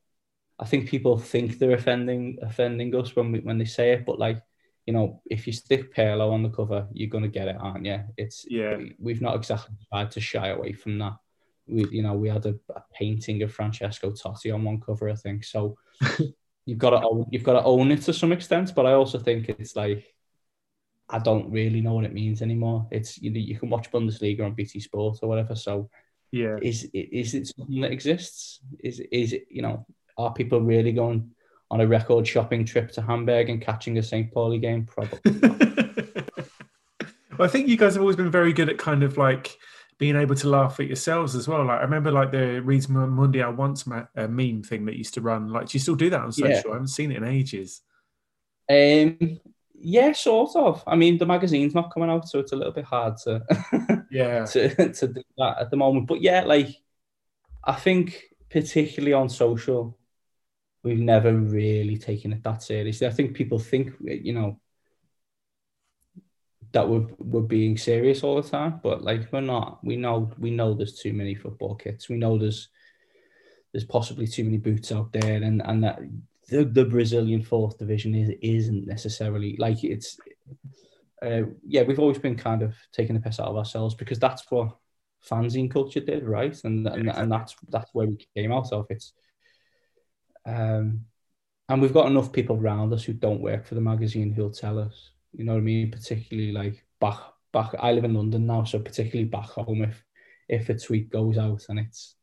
I 0.57 0.65
think 0.65 0.89
people 0.89 1.17
think 1.17 1.59
they're 1.59 1.73
offending 1.73 2.39
offending 2.41 2.95
us 2.95 3.15
when 3.15 3.31
we 3.33 3.39
when 3.41 3.57
they 3.57 3.65
say 3.65 3.91
it, 3.91 4.05
but 4.05 4.17
like 4.17 4.41
you 4.85 4.93
know, 4.93 5.21
if 5.29 5.45
you 5.45 5.53
stick 5.53 5.93
Pirlo 5.93 6.31
on 6.31 6.41
the 6.41 6.49
cover, 6.49 6.87
you're 6.93 7.09
gonna 7.09 7.27
get 7.27 7.49
it, 7.49 7.57
aren't 7.59 7.85
you? 7.85 8.01
It's 8.17 8.45
yeah. 8.49 8.77
We've 8.97 9.21
not 9.21 9.35
exactly 9.35 9.75
tried 9.91 10.11
to 10.11 10.21
shy 10.21 10.47
away 10.47 10.71
from 10.73 10.97
that. 10.99 11.13
We 11.69 11.87
you 11.89 12.03
know 12.03 12.13
we 12.13 12.29
had 12.29 12.45
a, 12.45 12.55
a 12.75 12.81
painting 12.93 13.43
of 13.43 13.53
Francesco 13.53 14.11
Totti 14.11 14.53
on 14.53 14.63
one 14.63 14.79
cover, 14.79 15.09
I 15.09 15.15
think. 15.15 15.43
So 15.43 15.77
you've 16.65 16.77
got 16.77 16.91
to 16.91 17.01
own, 17.01 17.25
you've 17.31 17.43
got 17.43 17.53
to 17.53 17.63
own 17.63 17.91
it 17.91 18.01
to 18.03 18.13
some 18.13 18.31
extent. 18.31 18.73
But 18.75 18.85
I 18.85 18.93
also 18.93 19.19
think 19.19 19.49
it's 19.49 19.75
like 19.75 20.05
I 21.09 21.19
don't 21.19 21.51
really 21.51 21.81
know 21.81 21.95
what 21.95 22.05
it 22.05 22.13
means 22.13 22.41
anymore. 22.41 22.87
It's 22.91 23.17
you 23.17 23.31
know, 23.31 23.39
you 23.39 23.57
can 23.57 23.69
watch 23.69 23.91
Bundesliga 23.91 24.45
on 24.45 24.53
BT 24.53 24.79
Sport 24.79 25.19
or 25.21 25.29
whatever. 25.29 25.55
So 25.55 25.89
yeah, 26.31 26.57
is 26.61 26.87
is 26.93 27.33
it 27.33 27.47
something 27.47 27.81
that 27.81 27.91
exists? 27.91 28.59
Is 28.83 28.99
is 29.11 29.33
it 29.33 29.47
you 29.49 29.61
know 29.61 29.85
are 30.17 30.33
people 30.33 30.61
really 30.61 30.91
going 30.91 31.31
on 31.71 31.81
a 31.81 31.87
record 31.87 32.27
shopping 32.27 32.65
trip 32.65 32.91
to 32.91 33.01
Hamburg 33.01 33.49
and 33.49 33.61
catching 33.61 33.97
a 33.97 34.03
St. 34.03 34.31
Pauli 34.31 34.59
game? 34.59 34.85
Probably. 34.85 35.19
well, 37.37 37.39
I 37.39 37.47
think 37.47 37.67
you 37.67 37.77
guys 37.77 37.93
have 37.93 38.01
always 38.01 38.15
been 38.15 38.31
very 38.31 38.53
good 38.53 38.69
at 38.69 38.77
kind 38.77 39.03
of 39.03 39.17
like 39.17 39.57
being 39.99 40.15
able 40.15 40.33
to 40.33 40.49
laugh 40.49 40.79
at 40.79 40.87
yourselves 40.87 41.35
as 41.35 41.47
well. 41.47 41.65
Like 41.65 41.79
I 41.79 41.83
remember 41.83 42.09
like 42.09 42.31
the 42.31 42.61
Reads 42.61 42.87
Mundial 42.87 43.53
once 43.53 43.85
ma- 43.85 44.05
uh, 44.15 44.27
meme 44.27 44.63
thing 44.63 44.85
that 44.85 44.95
used 44.95 45.13
to 45.15 45.21
run. 45.21 45.49
Like, 45.49 45.67
do 45.67 45.75
you 45.75 45.81
still 45.81 45.95
do 45.95 46.09
that 46.09 46.21
on 46.21 46.31
social? 46.31 46.51
Yeah. 46.51 46.63
I 46.69 46.73
haven't 46.73 46.87
seen 46.87 47.11
it 47.11 47.17
in 47.17 47.25
ages. 47.25 47.81
Um, 48.71 49.39
yeah, 49.77 50.13
sort 50.13 50.55
of. 50.55 50.81
I 50.87 50.95
mean, 50.95 51.17
the 51.17 51.25
magazine's 51.25 51.75
not 51.75 51.93
coming 51.93 52.09
out, 52.09 52.29
so 52.29 52.39
it's 52.39 52.53
a 52.53 52.55
little 52.55 52.71
bit 52.71 52.85
hard 52.85 53.17
to 53.25 54.05
yeah 54.11 54.45
to, 54.45 54.93
to 54.93 55.07
do 55.07 55.21
that 55.37 55.57
at 55.59 55.69
the 55.69 55.77
moment. 55.77 56.07
But 56.07 56.21
yeah, 56.21 56.43
like 56.45 56.69
I 57.63 57.73
think 57.73 58.23
particularly 58.49 59.13
on 59.13 59.27
social, 59.27 59.97
we've 60.81 60.97
never 60.97 61.33
really 61.33 61.97
taken 61.97 62.31
it 62.31 62.43
that 62.43 62.63
seriously. 62.63 63.05
I 63.05 63.11
think 63.11 63.35
people 63.35 63.59
think 63.59 63.93
you 63.99 64.33
know 64.33 64.61
that 66.71 66.87
we're, 66.87 67.07
we're 67.17 67.41
being 67.41 67.77
serious 67.77 68.23
all 68.23 68.41
the 68.41 68.47
time, 68.47 68.79
but 68.83 69.03
like 69.03 69.31
we're 69.31 69.41
not. 69.41 69.83
We 69.83 69.95
know 69.95 70.31
we 70.37 70.51
know 70.51 70.73
there's 70.73 70.99
too 70.99 71.13
many 71.13 71.35
football 71.35 71.75
kits. 71.75 72.09
We 72.09 72.17
know 72.17 72.37
there's 72.37 72.69
there's 73.71 73.85
possibly 73.85 74.27
too 74.27 74.43
many 74.43 74.57
boots 74.57 74.91
out 74.91 75.11
there, 75.11 75.41
and 75.41 75.61
and 75.65 75.83
that 75.83 75.99
the, 76.49 76.65
the 76.65 76.85
Brazilian 76.85 77.41
fourth 77.43 77.77
division 77.77 78.15
is 78.15 78.31
isn't 78.41 78.87
necessarily 78.87 79.55
like 79.57 79.83
it's. 79.83 80.17
Uh, 81.21 81.41
yeah, 81.67 81.83
we've 81.83 81.99
always 81.99 82.17
been 82.17 82.37
kind 82.37 82.61
of 82.61 82.75
taking 82.93 83.13
the 83.13 83.21
piss 83.21 83.41
out 83.41 83.47
of 83.47 83.57
ourselves 83.57 83.93
because 83.93 84.19
that's 84.19 84.49
what 84.49 84.77
fanzine 85.27 85.69
culture 85.69 85.99
did, 85.99 86.23
right? 86.23 86.57
And 86.63 86.87
and, 86.87 87.09
and 87.09 87.31
that's 87.31 87.55
that's 87.69 87.89
where 87.93 88.07
we 88.07 88.25
came 88.35 88.51
out 88.51 88.71
of. 88.71 88.85
It's 88.89 89.13
um, 90.45 91.05
and 91.67 91.81
we've 91.81 91.93
got 91.93 92.07
enough 92.07 92.31
people 92.31 92.57
around 92.57 92.93
us 92.93 93.03
who 93.03 93.13
don't 93.13 93.41
work 93.41 93.65
for 93.65 93.75
the 93.75 93.81
magazine 93.81 94.31
who'll 94.31 94.49
tell 94.49 94.79
us 94.79 95.11
you 95.33 95.43
know 95.43 95.53
what 95.53 95.59
I 95.59 95.63
mean? 95.63 95.91
Particularly 95.91 96.51
like 96.51 96.85
back 96.99 97.19
back. 97.53 97.75
I 97.79 97.91
live 97.91 98.03
in 98.03 98.13
London 98.13 98.45
now, 98.45 98.63
so 98.63 98.79
particularly 98.79 99.29
back 99.29 99.49
home, 99.49 99.83
if 99.83 100.03
if 100.47 100.69
a 100.69 100.77
tweet 100.77 101.09
goes 101.09 101.37
out 101.37 101.65
and 101.69 101.79
it's 101.79 102.15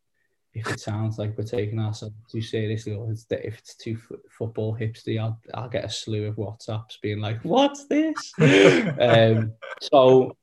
if 0.57 0.67
it 0.69 0.81
sounds 0.81 1.19
like 1.19 1.37
we're 1.37 1.45
taking 1.45 1.79
ourselves 1.79 2.15
too 2.33 2.41
seriously, 2.41 2.95
or 2.95 3.11
it's, 3.11 3.27
if 3.31 3.59
it's 3.59 3.77
too 3.77 3.99
f- 4.11 4.19
football 4.31 4.75
hipster, 4.75 5.21
I'll, 5.21 5.39
I'll 5.53 5.69
get 5.69 5.85
a 5.85 5.91
slew 5.91 6.27
of 6.27 6.37
WhatsApps 6.37 7.01
being 7.03 7.21
like, 7.21 7.43
"What's 7.43 7.87
this?" 7.87 8.33
um, 8.41 9.53
so 9.83 10.35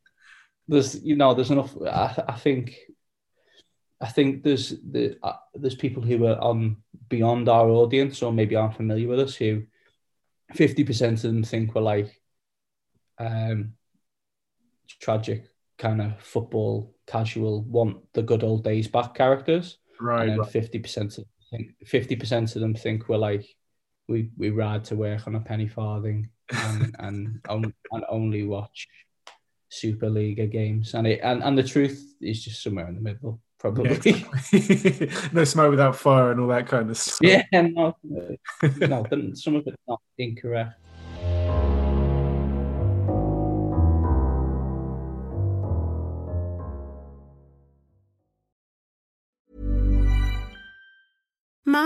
there's 0.68 1.04
you 1.04 1.16
know 1.16 1.34
there's 1.34 1.52
enough. 1.52 1.76
I, 1.82 2.24
I 2.28 2.36
think 2.36 2.78
I 4.00 4.08
think 4.08 4.44
there's 4.44 4.70
the 4.70 5.18
uh, 5.24 5.34
there's 5.56 5.76
people 5.76 6.04
who 6.04 6.28
are 6.28 6.40
on 6.40 6.78
beyond 7.10 7.50
our 7.50 7.70
audience 7.70 8.22
or 8.22 8.32
maybe 8.32 8.56
aren't 8.56 8.76
familiar 8.76 9.08
with 9.08 9.20
us 9.20 9.36
who 9.36 9.64
fifty 10.54 10.84
percent 10.84 11.24
of 11.24 11.34
them 11.34 11.44
think 11.44 11.74
we're 11.74 11.82
like 11.82 12.22
um, 13.20 13.74
tragic 15.02 15.50
kind 15.78 16.02
of 16.02 16.20
football 16.22 16.96
casual 17.08 17.62
want 17.64 17.98
the 18.14 18.22
good 18.24 18.44
old 18.44 18.64
days 18.64 18.88
back 18.88 19.16
characters. 19.16 19.78
Right. 20.00 20.30
And 20.30 20.48
fifty 20.48 20.80
percent 20.80 21.18
of 21.18 21.26
fifty 21.86 22.16
percent 22.16 22.56
of 22.56 22.62
them 22.62 22.74
think 22.74 23.10
we're 23.10 23.18
like 23.18 23.46
we 24.08 24.30
we 24.38 24.50
ride 24.50 24.84
to 24.86 24.96
work 24.96 25.28
on 25.28 25.36
a 25.36 25.40
penny 25.40 25.68
farthing 25.68 26.30
and 26.52 26.96
and, 27.00 27.40
and, 27.50 27.74
and 27.92 28.06
only 28.10 28.44
watch 28.44 28.88
Super 29.70 30.10
League 30.10 30.52
games. 30.52 30.94
And 30.94 31.08
it 31.08 31.20
and, 31.24 31.44
and 31.44 31.58
the 31.58 31.64
truth 31.64 32.16
is 32.22 32.44
just 32.44 32.64
somewhere 32.64 32.88
in 32.88 32.96
the 32.96 33.02
middle, 33.02 33.42
probably. 33.60 34.00
Yeah, 34.04 35.30
no 35.34 35.44
smoke 35.44 35.72
without 35.72 35.96
fire 35.96 36.32
and 36.32 36.40
all 36.40 36.48
that 36.48 36.68
kind 36.68 36.90
of 36.90 36.98
stuff. 36.98 37.20
Yeah, 37.22 37.44
no, 37.52 37.96
no, 38.04 39.06
some 39.34 39.56
of 39.56 39.68
it's 39.68 39.78
not 39.88 40.02
incorrect. 40.18 40.80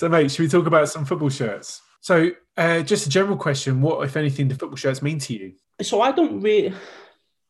So, 0.00 0.08
mate, 0.08 0.30
should 0.30 0.44
we 0.44 0.48
talk 0.48 0.66
about 0.66 0.88
some 0.88 1.04
football 1.04 1.28
shirts? 1.28 1.82
So, 2.00 2.30
uh, 2.56 2.80
just 2.80 3.06
a 3.06 3.10
general 3.10 3.36
question: 3.36 3.82
What, 3.82 4.02
if 4.02 4.16
anything, 4.16 4.48
do 4.48 4.54
football 4.54 4.78
shirts 4.78 5.02
mean 5.02 5.18
to 5.18 5.34
you? 5.34 5.52
So 5.82 6.00
I 6.00 6.10
don't 6.10 6.40
really, 6.40 6.74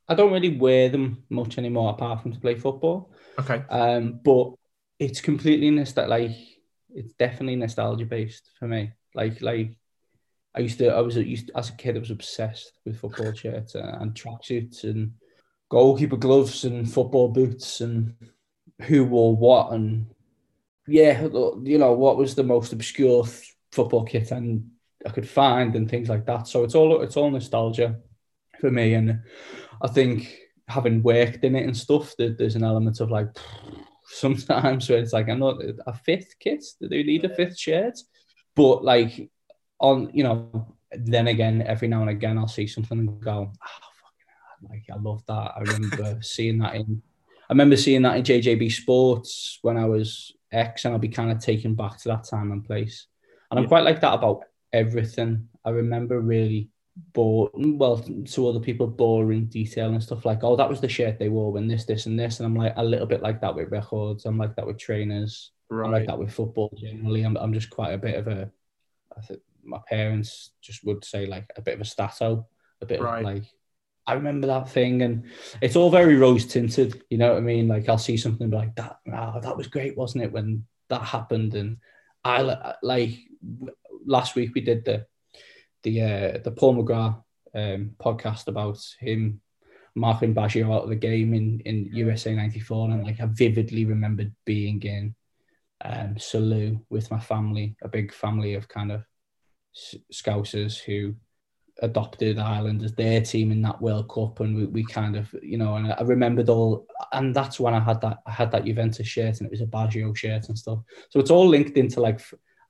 I 0.09 0.17
don't 0.17 0.33
really 0.33 0.59
wear 0.59 0.89
them 0.89 1.23
much 1.31 1.59
anymore, 1.59 1.91
apart 1.91 2.23
from 2.23 2.33
to 2.33 2.41
play 2.41 2.57
football. 2.57 3.13
Okay. 3.39 3.63
Um, 3.71 4.19
but 4.25 4.55
it's 4.99 5.21
completely 5.21 5.71
nostalgic. 5.71 6.11
Like 6.11 6.37
it's 6.93 7.13
definitely 7.13 7.55
nostalgia 7.55 8.05
based 8.05 8.51
for 8.59 8.67
me. 8.67 8.95
Like 9.15 9.41
like 9.41 9.77
I 10.53 10.59
used 10.59 10.79
to, 10.79 10.89
I 10.89 11.03
was 11.03 11.15
used 11.15 11.47
to, 11.47 11.57
as 11.57 11.69
a 11.69 11.75
kid, 11.75 11.95
I 11.95 12.01
was 12.01 12.11
obsessed 12.11 12.73
with 12.85 12.99
football 12.99 13.33
shirts 13.33 13.77
and, 13.77 14.03
and 14.03 14.13
tracksuits 14.13 14.83
and 14.83 15.13
goalkeeper 15.69 16.17
gloves 16.17 16.65
and 16.65 16.93
football 16.93 17.29
boots 17.29 17.81
and 17.81 18.17
who 18.83 19.05
wore 19.05 19.37
what 19.37 19.73
and 19.73 20.07
yeah, 20.91 21.23
you 21.23 21.79
know 21.79 21.93
what 21.93 22.17
was 22.17 22.35
the 22.35 22.43
most 22.43 22.73
obscure 22.73 23.25
football 23.71 24.05
kit 24.05 24.33
and 24.33 24.69
I 25.07 25.11
could 25.11 25.29
find 25.29 25.75
and 25.77 25.89
things 25.89 26.09
like 26.09 26.27
that. 26.27 26.49
So 26.49 26.65
it's 26.65 26.75
all 26.75 27.01
it's 27.03 27.17
all 27.17 27.31
nostalgia 27.31 27.97
for 28.61 28.71
me, 28.71 28.95
and 28.95 29.21
I 29.81 29.89
think 29.89 30.37
having 30.69 31.03
worked 31.03 31.45
in 31.45 31.57
it 31.57 31.65
and 31.65 31.77
stuff, 31.77 32.15
that 32.19 32.39
there's 32.39 32.57
an 32.57 32.65
element 32.65 33.01
of 33.01 33.11
like 33.11 33.29
sometimes 34.05 34.89
where 34.89 34.99
it's 34.99 35.13
like 35.13 35.29
I'm 35.29 35.39
not 35.39 35.63
a 35.87 35.95
fifth 35.95 36.35
kit. 36.41 36.65
Do 36.81 36.89
they 36.89 37.03
need 37.03 37.25
a 37.25 37.35
fifth 37.35 37.59
shirt? 37.59 37.99
But 38.57 38.85
like 38.85 39.31
on 39.79 40.11
you 40.13 40.25
know, 40.25 40.75
then 40.93 41.29
again, 41.29 41.63
every 41.63 41.89
now 41.89 42.01
and 42.01 42.11
again 42.11 42.37
I'll 42.37 42.49
see 42.49 42.67
something 42.67 42.99
and 42.99 43.21
go, 43.21 43.53
oh, 43.53 43.69
fucking 44.03 44.69
like 44.69 44.85
I 44.93 45.01
love 45.01 45.25
that. 45.27 45.53
I 45.57 45.61
remember 45.61 46.19
seeing 46.23 46.59
that 46.59 46.75
in. 46.75 47.01
I 47.49 47.53
remember 47.53 47.77
seeing 47.77 48.03
that 48.03 48.17
in 48.17 48.23
JJB 48.23 48.71
Sports 48.71 49.59
when 49.63 49.77
I 49.77 49.85
was 49.85 50.35
X, 50.53 50.85
and 50.85 50.95
I'll 50.95 51.01
be 51.01 51.09
kind 51.09 51.31
of 51.31 51.39
taken 51.39 51.75
back 51.75 51.99
to 51.99 52.09
that 52.09 52.25
time 52.25 52.53
and 52.53 52.65
place. 52.65 53.07
And 53.51 53.59
I'm 53.59 53.67
quite 53.67 53.85
like 53.85 54.01
that 54.01 54.15
about 54.15 54.45
everything. 54.73 55.49
I 55.65 55.71
remember 55.71 56.21
really 56.21 56.69
boring, 57.13 57.79
well, 57.79 57.99
to 57.99 58.49
other 58.49 58.61
people, 58.61 58.87
boring 58.87 59.47
detail 59.47 59.91
and 59.91 60.03
stuff 60.03 60.25
like, 60.25 60.45
oh, 60.45 60.57
that 60.57 60.69
was 60.69 60.81
the 60.81 60.89
shirt 60.89 61.19
they 61.19 61.29
wore 61.29 61.53
when 61.53 61.67
this, 61.67 61.85
this, 61.85 62.07
and 62.07 62.19
this. 62.19 62.39
And 62.39 62.47
I'm 62.47 62.55
like 62.55 62.75
a 62.77 62.85
little 62.85 63.07
bit 63.07 63.23
like 63.23 63.41
that 63.41 63.55
with 63.55 63.71
records. 63.71 64.25
I'm 64.25 64.39
like 64.39 64.55
that 64.57 64.67
with 64.67 64.79
trainers. 64.79 65.53
Right. 65.69 65.87
I'm 65.87 65.93
like 65.93 66.07
that 66.07 66.19
with 66.19 66.33
football 66.33 66.73
generally. 66.77 67.23
I'm, 67.23 67.37
I'm 67.37 67.53
just 67.53 67.71
quite 67.71 67.93
a 67.93 67.99
bit 67.99 68.17
of 68.17 68.29
a, 68.29 68.51
I 69.17 69.21
think 69.23 69.41
my 69.65 69.79
parents 69.89 70.51
just 70.61 70.85
would 70.85 71.05
say 71.05 71.27
like 71.27 71.51
a 71.57 71.63
bit 71.63 71.75
of 71.75 71.81
a 71.81 71.85
stato, 71.85 72.47
a 72.81 72.87
bit 72.87 73.01
Right. 73.01 73.19
of 73.19 73.25
like, 73.25 73.45
I 74.11 74.15
remember 74.15 74.49
that 74.49 74.69
thing, 74.69 75.03
and 75.03 75.25
it's 75.63 75.77
all 75.77 75.89
very 75.89 76.17
rose 76.17 76.45
tinted. 76.45 77.05
You 77.11 77.19
know 77.19 77.29
what 77.29 77.39
I 77.39 77.41
mean? 77.43 77.69
Like 77.69 77.89
I'll 77.89 77.97
see 77.97 78.17
something 78.17 78.51
like 78.51 78.75
that. 78.75 78.99
Oh, 79.07 79.41
that 79.41 79.57
was 79.57 79.69
great, 79.69 79.97
wasn't 79.97 80.25
it? 80.25 80.33
When 80.33 80.67
that 80.89 81.03
happened, 81.03 81.55
and 81.55 81.77
I 82.25 82.75
like 82.83 83.19
last 84.05 84.35
week 84.35 84.51
we 84.53 84.63
did 84.63 84.85
the 84.85 85.07
the 85.85 86.03
uh, 86.03 86.39
the 86.43 86.51
Paul 86.51 86.83
McGrath 86.83 87.23
um, 87.55 87.95
podcast 88.01 88.49
about 88.49 88.85
him 88.99 89.41
marking 89.95 90.35
Baggio 90.35 90.75
out 90.75 90.83
of 90.83 90.89
the 90.89 90.97
game 90.97 91.33
in 91.33 91.61
in 91.61 91.91
USA 91.93 92.35
'94, 92.35 92.91
and 92.91 93.05
like 93.05 93.21
I 93.21 93.27
vividly 93.27 93.85
remembered 93.85 94.35
being 94.45 94.83
in 94.83 95.15
um, 95.85 96.17
Salou 96.17 96.81
with 96.91 97.13
my 97.13 97.21
family, 97.21 97.77
a 97.81 97.89
big 97.89 98.13
family 98.13 98.55
of 98.55 98.67
kind 98.67 98.91
of 98.91 99.05
Scousers 100.13 100.81
who 100.81 101.15
adopted 101.83 102.39
Ireland 102.39 102.83
as 102.83 102.93
their 102.93 103.21
team 103.21 103.53
in 103.53 103.63
that 103.63 103.81
World 103.81 104.09
Cup, 104.09 104.41
and 104.41 104.57
we, 104.57 104.67
we 104.67 104.85
kind 104.85 105.17
of, 105.17 105.35
you 105.43 105.59
know, 105.59 105.77
and 105.77 105.93
I 105.93 106.03
remembered 106.03 106.49
all, 106.49 106.87
and 107.13 107.35
that's 107.35 107.59
when 107.59 107.75
I 107.75 107.81
had 107.81 108.01
that 108.03 108.19
I 108.27 108.31
had 108.31 108.51
that 108.53 108.65
Juventus 108.65 109.07
shirt, 109.07 109.39
and 109.39 109.47
it 109.47 109.51
was 109.51 109.63
a 109.63 109.67
Baggio 109.67 110.17
shirt 110.17 110.49
and 110.49 110.59
stuff. 110.59 110.81
So 111.09 111.21
it's 111.21 111.31
all 111.31 111.49
linked 111.49 111.77
into 111.77 112.01
like, 112.01 112.21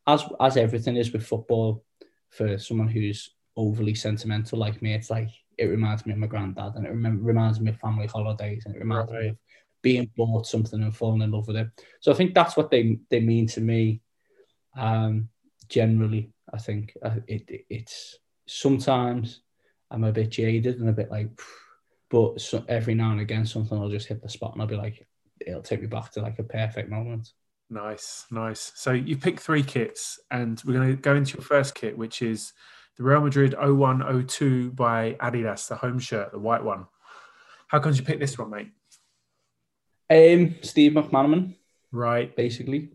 as 0.06 0.24
as 0.40 0.56
everything 0.56 0.96
is 0.96 1.12
with 1.12 1.26
football, 1.26 1.84
for 2.30 2.58
someone 2.58 2.88
who's 2.88 3.30
overly 3.56 3.94
sentimental 3.94 4.58
like 4.58 4.80
me, 4.80 4.94
it's 4.94 5.10
like 5.10 5.28
it 5.58 5.66
reminds 5.66 6.06
me 6.06 6.12
of 6.12 6.18
my 6.18 6.26
granddad, 6.26 6.76
and 6.76 6.86
it 6.86 6.90
reminds 6.90 7.60
me 7.60 7.70
of 7.70 7.80
family 7.80 8.06
holidays, 8.06 8.62
and 8.64 8.74
it 8.74 8.78
reminds 8.78 9.10
me 9.10 9.28
of 9.28 9.36
being 9.82 10.10
bought 10.16 10.46
something 10.46 10.82
and 10.82 10.94
falling 10.94 11.22
in 11.22 11.30
love 11.30 11.48
with 11.48 11.56
it. 11.56 11.68
So 12.00 12.12
I 12.12 12.14
think 12.14 12.34
that's 12.34 12.56
what 12.56 12.70
they 12.70 12.98
they 13.10 13.20
mean 13.20 13.48
to 13.48 13.60
me. 13.60 14.02
Um, 14.76 15.28
generally, 15.68 16.30
I 16.52 16.58
think 16.58 16.96
uh, 17.02 17.16
it, 17.26 17.44
it 17.48 17.66
it's 17.68 18.19
sometimes 18.50 19.40
I'm 19.90 20.04
a 20.04 20.12
bit 20.12 20.30
jaded 20.30 20.80
and 20.80 20.88
a 20.88 20.92
bit 20.92 21.10
like, 21.10 21.28
but 22.10 22.40
so, 22.40 22.64
every 22.68 22.94
now 22.94 23.12
and 23.12 23.20
again 23.20 23.46
something 23.46 23.78
will 23.78 23.90
just 23.90 24.08
hit 24.08 24.22
the 24.22 24.28
spot 24.28 24.52
and 24.52 24.60
I'll 24.62 24.68
be 24.68 24.76
like, 24.76 25.06
it'll 25.46 25.62
take 25.62 25.80
me 25.80 25.86
back 25.86 26.10
to 26.12 26.20
like 26.22 26.38
a 26.38 26.42
perfect 26.44 26.90
moment. 26.90 27.30
Nice, 27.70 28.26
nice. 28.32 28.72
So 28.74 28.90
you 28.92 29.16
picked 29.16 29.38
three 29.40 29.62
kits, 29.62 30.18
and 30.30 30.60
we're 30.66 30.72
going 30.74 30.90
to 30.90 30.96
go 30.96 31.14
into 31.14 31.36
your 31.36 31.44
first 31.44 31.76
kit, 31.76 31.96
which 31.96 32.20
is 32.20 32.52
the 32.96 33.04
Real 33.04 33.20
Madrid 33.20 33.54
0102 33.54 34.72
by 34.72 35.16
Adidas, 35.20 35.68
the 35.68 35.76
home 35.76 36.00
shirt, 36.00 36.32
the 36.32 36.38
white 36.40 36.64
one. 36.64 36.86
How 37.68 37.78
come 37.78 37.92
you 37.94 38.02
pick 38.02 38.18
this 38.18 38.36
one, 38.36 38.50
mate? 38.50 38.72
Um, 40.10 40.56
Steve 40.62 40.92
McManaman, 40.92 41.54
Right. 41.92 42.34
basically. 42.34 42.90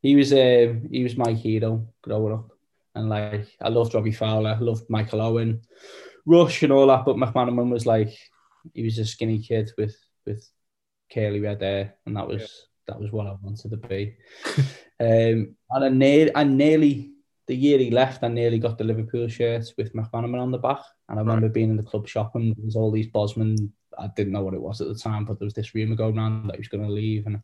he 0.00 0.16
was 0.16 0.32
um, 0.32 0.88
he 0.90 1.02
was 1.02 1.16
my 1.18 1.32
hero 1.32 1.86
growing 2.02 2.32
up, 2.32 2.52
and 2.96 3.08
like 3.08 3.46
I 3.60 3.68
loved 3.68 3.94
Robbie 3.94 4.12
Fowler, 4.12 4.50
I 4.50 4.58
loved 4.58 4.88
Michael 4.88 5.20
Owen, 5.20 5.60
Rush, 6.24 6.62
and 6.62 6.72
all 6.72 6.86
that. 6.88 7.04
But 7.04 7.16
McManaman 7.16 7.70
was 7.70 7.86
like 7.86 8.16
he 8.74 8.82
was 8.82 8.98
a 8.98 9.04
skinny 9.04 9.38
kid 9.38 9.70
with 9.78 9.96
with 10.24 10.48
curly 11.12 11.40
red 11.40 11.62
hair, 11.62 11.94
and 12.06 12.16
that 12.16 12.26
was 12.26 12.42
yeah. 12.42 12.48
that 12.88 13.00
was 13.00 13.12
what 13.12 13.26
I 13.26 13.36
wanted 13.40 13.70
to 13.70 13.76
be. 13.76 14.16
um, 15.00 15.54
and 15.70 15.84
I, 15.84 15.88
ne- 15.88 16.34
I 16.34 16.44
nearly 16.44 17.12
the 17.46 17.54
year 17.54 17.78
he 17.78 17.90
left, 17.90 18.24
I 18.24 18.28
nearly 18.28 18.58
got 18.58 18.78
the 18.78 18.84
Liverpool 18.84 19.28
shirt 19.28 19.72
with 19.78 19.94
McManaman 19.94 20.40
on 20.40 20.50
the 20.50 20.58
back. 20.58 20.80
And 21.08 21.18
I 21.18 21.22
remember 21.22 21.46
right. 21.46 21.54
being 21.54 21.70
in 21.70 21.76
the 21.76 21.82
club 21.82 22.08
shop 22.08 22.34
and 22.34 22.56
there 22.56 22.64
was 22.64 22.76
all 22.76 22.90
these 22.90 23.06
Bosman. 23.06 23.72
I 23.98 24.08
didn't 24.16 24.32
know 24.32 24.42
what 24.42 24.54
it 24.54 24.60
was 24.60 24.80
at 24.80 24.88
the 24.88 24.94
time, 24.94 25.24
but 25.24 25.38
there 25.38 25.46
was 25.46 25.54
this 25.54 25.74
rumour 25.74 25.94
going 25.94 26.18
around 26.18 26.48
that 26.48 26.56
he 26.56 26.60
was 26.60 26.68
going 26.68 26.84
to 26.84 26.92
leave 26.92 27.26
and 27.26 27.36
I 27.36 27.40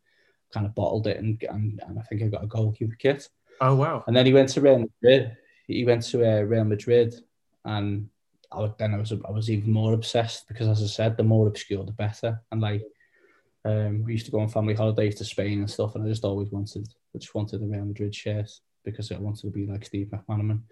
kind 0.52 0.66
of 0.66 0.74
bottled 0.74 1.06
it 1.06 1.18
and, 1.18 1.42
and, 1.48 1.80
and 1.86 1.98
I 1.98 2.02
think 2.02 2.22
I 2.22 2.26
got 2.26 2.44
a 2.44 2.48
goalkeeper 2.48 2.96
kit. 2.98 3.28
Oh, 3.60 3.76
wow. 3.76 4.02
And 4.06 4.16
then 4.16 4.26
he 4.26 4.32
went 4.32 4.48
to 4.50 4.60
Real 4.60 4.80
Madrid. 4.80 5.36
He 5.66 5.84
went 5.84 6.02
to 6.04 6.24
uh, 6.24 6.42
Real 6.42 6.64
Madrid 6.64 7.14
and 7.64 8.08
I 8.52 8.60
would, 8.60 8.76
then 8.78 8.94
I 8.94 8.98
was 8.98 9.12
I 9.12 9.30
was 9.30 9.50
even 9.50 9.72
more 9.72 9.94
obsessed 9.94 10.46
because, 10.48 10.68
as 10.68 10.82
I 10.82 10.86
said, 10.86 11.16
the 11.16 11.22
more 11.22 11.46
obscure, 11.46 11.84
the 11.84 11.92
better. 11.92 12.40
And 12.50 12.60
like, 12.60 12.82
um, 13.64 14.04
we 14.04 14.12
used 14.12 14.26
to 14.26 14.32
go 14.32 14.40
on 14.40 14.48
family 14.48 14.74
holidays 14.74 15.14
to 15.16 15.24
Spain 15.24 15.60
and 15.60 15.70
stuff, 15.70 15.94
and 15.94 16.04
I 16.04 16.08
just 16.08 16.24
always 16.24 16.50
wanted, 16.50 16.88
I 17.14 17.18
just 17.18 17.34
wanted 17.34 17.62
a 17.62 17.66
Real 17.66 17.84
Madrid 17.84 18.14
shirt 18.14 18.50
because 18.84 19.12
I 19.12 19.18
wanted 19.18 19.42
to 19.42 19.50
be 19.50 19.66
like 19.66 19.84
Steve 19.84 20.08
McManaman. 20.12 20.62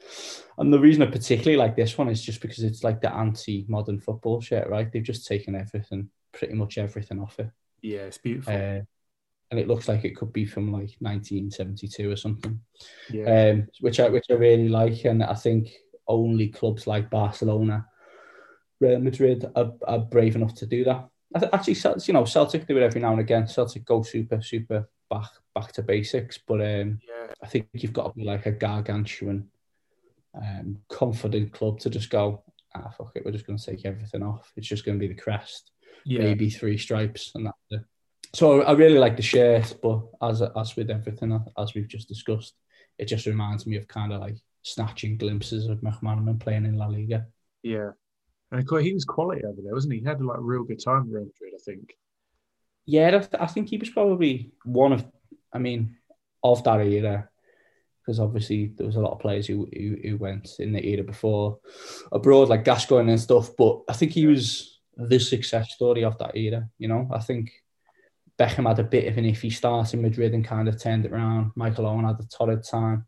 And 0.58 0.72
the 0.72 0.78
reason 0.78 1.02
I 1.02 1.06
particularly 1.06 1.56
like 1.56 1.76
this 1.76 1.96
one 1.96 2.08
is 2.08 2.22
just 2.22 2.40
because 2.40 2.62
it's 2.64 2.82
like 2.82 3.00
the 3.00 3.14
anti-modern 3.14 4.00
football 4.00 4.40
shirt, 4.40 4.68
right? 4.68 4.90
They've 4.90 5.02
just 5.02 5.26
taken 5.26 5.54
everything, 5.54 6.10
pretty 6.32 6.54
much 6.54 6.76
everything 6.76 7.20
off 7.20 7.38
it. 7.38 7.50
Yeah, 7.82 8.00
it's 8.00 8.18
beautiful. 8.18 8.52
Uh, 8.52 8.80
and 9.50 9.58
it 9.58 9.66
looks 9.66 9.88
like 9.88 10.04
it 10.04 10.16
could 10.16 10.32
be 10.32 10.44
from 10.44 10.72
like 10.72 10.94
1972 11.00 12.10
or 12.10 12.16
something. 12.16 12.60
Yeah. 13.10 13.50
Um, 13.50 13.68
which 13.80 13.98
I 13.98 14.08
which 14.08 14.26
I 14.30 14.34
really 14.34 14.68
like, 14.68 15.04
and 15.04 15.22
I 15.22 15.34
think 15.34 15.72
only 16.06 16.48
clubs 16.48 16.86
like 16.86 17.10
Barcelona, 17.10 17.86
Real 18.80 19.00
Madrid 19.00 19.50
are, 19.56 19.72
are 19.86 19.98
brave 19.98 20.36
enough 20.36 20.54
to 20.56 20.66
do 20.66 20.84
that. 20.84 21.08
Actually, 21.52 21.76
you 22.06 22.14
know, 22.14 22.24
Celtic 22.24 22.66
do 22.66 22.76
it 22.76 22.82
every 22.82 23.00
now 23.00 23.12
and 23.12 23.20
again. 23.20 23.46
Celtic 23.46 23.84
go 23.84 24.02
super, 24.02 24.40
super 24.42 24.88
back 25.08 25.30
back 25.54 25.72
to 25.72 25.82
basics, 25.82 26.38
but 26.38 26.60
um, 26.60 27.00
yeah. 27.06 27.32
I 27.42 27.46
think 27.46 27.68
you've 27.72 27.92
got 27.92 28.08
to 28.08 28.16
be 28.16 28.24
like 28.24 28.46
a 28.46 28.52
gargantuan, 28.52 29.48
um, 30.34 30.78
confident 30.88 31.52
club 31.52 31.80
to 31.80 31.90
just 31.90 32.10
go. 32.10 32.44
Ah, 32.74 32.90
fuck 32.96 33.12
it, 33.16 33.24
we're 33.24 33.32
just 33.32 33.46
going 33.46 33.58
to 33.58 33.66
take 33.66 33.84
everything 33.84 34.22
off. 34.22 34.52
It's 34.56 34.68
just 34.68 34.84
going 34.84 34.96
to 34.96 35.06
be 35.06 35.12
the 35.12 35.20
crest, 35.20 35.72
yeah. 36.04 36.20
maybe 36.20 36.50
three 36.50 36.78
stripes, 36.78 37.32
and 37.34 37.46
that's 37.46 37.56
it. 37.70 37.82
So 38.32 38.62
I 38.62 38.72
really 38.72 38.98
like 38.98 39.16
the 39.16 39.22
shirt, 39.22 39.76
but 39.82 40.02
as 40.22 40.42
as 40.42 40.76
with 40.76 40.90
everything 40.90 41.38
as 41.58 41.74
we've 41.74 41.88
just 41.88 42.08
discussed, 42.08 42.54
it 42.98 43.06
just 43.06 43.26
reminds 43.26 43.66
me 43.66 43.76
of 43.76 43.88
kind 43.88 44.12
of 44.12 44.20
like 44.20 44.36
snatching 44.62 45.16
glimpses 45.16 45.66
of 45.66 45.80
McManaman 45.80 46.38
playing 46.38 46.64
in 46.64 46.76
La 46.76 46.86
Liga. 46.86 47.26
Yeah, 47.62 47.90
and 48.52 48.64
he 48.68 48.94
was 48.94 49.04
quality 49.04 49.44
over 49.44 49.60
there, 49.62 49.74
wasn't 49.74 49.94
he? 49.94 50.00
He 50.00 50.04
had 50.04 50.22
like 50.22 50.38
a 50.38 50.42
real 50.42 50.64
good 50.64 50.82
time 50.82 51.02
in 51.02 51.12
Real 51.12 51.24
Madrid, 51.24 51.52
I 51.54 51.62
think. 51.64 51.94
Yeah, 52.86 53.24
I 53.38 53.46
think 53.46 53.68
he 53.68 53.78
was 53.78 53.90
probably 53.90 54.52
one 54.64 54.92
of 54.92 55.04
I 55.52 55.58
mean, 55.58 55.96
of 56.42 56.62
that 56.64 56.80
era, 56.80 57.28
because 58.00 58.20
obviously 58.20 58.72
there 58.76 58.86
was 58.86 58.96
a 58.96 59.00
lot 59.00 59.12
of 59.12 59.20
players 59.20 59.46
who, 59.46 59.68
who, 59.72 59.96
who 60.02 60.16
went 60.16 60.56
in 60.58 60.72
the 60.72 60.84
era 60.84 61.02
before 61.02 61.58
abroad, 62.12 62.48
like 62.48 62.64
Gascoigne 62.64 63.10
and 63.10 63.20
stuff. 63.20 63.50
But 63.56 63.82
I 63.88 63.92
think 63.92 64.12
he 64.12 64.26
was 64.26 64.80
the 64.96 65.18
success 65.18 65.72
story 65.72 66.04
of 66.04 66.18
that 66.18 66.36
era. 66.36 66.68
You 66.78 66.88
know, 66.88 67.08
I 67.12 67.20
think 67.20 67.52
Beckham 68.40 68.66
had 68.66 68.78
a 68.78 68.84
bit 68.84 69.06
of 69.06 69.18
an 69.18 69.24
iffy 69.24 69.52
start 69.52 69.92
in 69.92 70.00
Madrid 70.00 70.32
and 70.32 70.42
kind 70.42 70.66
of 70.66 70.80
turned 70.80 71.04
it 71.04 71.12
around. 71.12 71.52
Michael 71.56 71.86
Owen 71.86 72.06
had 72.06 72.18
a 72.18 72.24
torrid 72.24 72.64
time. 72.64 73.06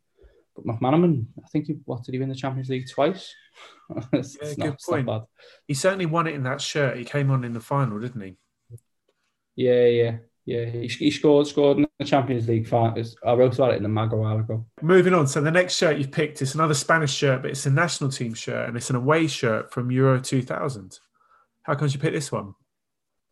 But 0.54 0.66
McManaman, 0.66 1.24
I 1.42 1.48
think 1.48 1.68
he 1.68 1.78
what 1.86 2.04
did 2.04 2.12
he 2.12 2.18
win 2.18 2.28
the 2.28 2.34
Champions 2.34 2.68
League 2.68 2.86
twice? 2.90 3.34
it's, 4.12 4.36
yeah, 4.42 4.66
good 4.66 4.76
point. 4.86 5.08
He 5.66 5.72
certainly 5.72 6.04
won 6.04 6.26
it 6.26 6.34
in 6.34 6.42
that 6.42 6.60
shirt. 6.60 6.98
He 6.98 7.04
came 7.04 7.30
on 7.30 7.44
in 7.44 7.54
the 7.54 7.60
final, 7.60 7.98
didn't 7.98 8.20
he? 8.20 8.36
Yeah, 9.56 9.86
yeah. 9.86 10.16
Yeah, 10.44 10.64
he, 10.64 10.88
he 10.88 11.10
scored 11.10 11.46
scored 11.46 11.78
in 11.78 11.86
the 11.98 12.04
Champions 12.04 12.48
League 12.48 12.66
final. 12.66 13.02
I 13.24 13.32
wrote 13.32 13.54
about 13.54 13.72
it 13.72 13.76
in 13.76 13.84
the 13.84 13.88
mag 13.88 14.12
a 14.12 14.16
while 14.16 14.38
ago. 14.38 14.66
Moving 14.82 15.14
on, 15.14 15.28
so 15.28 15.40
the 15.40 15.52
next 15.52 15.76
shirt 15.76 15.96
you've 15.96 16.10
picked 16.10 16.42
is 16.42 16.54
another 16.54 16.74
Spanish 16.74 17.14
shirt, 17.14 17.42
but 17.42 17.52
it's 17.52 17.64
a 17.64 17.70
national 17.70 18.10
team 18.10 18.34
shirt 18.34 18.68
and 18.68 18.76
it's 18.76 18.90
an 18.90 18.96
away 18.96 19.28
shirt 19.28 19.72
from 19.72 19.92
Euro 19.92 20.20
2000. 20.20 20.98
How 21.62 21.74
come 21.76 21.88
you 21.88 21.98
pick 22.00 22.12
this 22.12 22.32
one? 22.32 22.54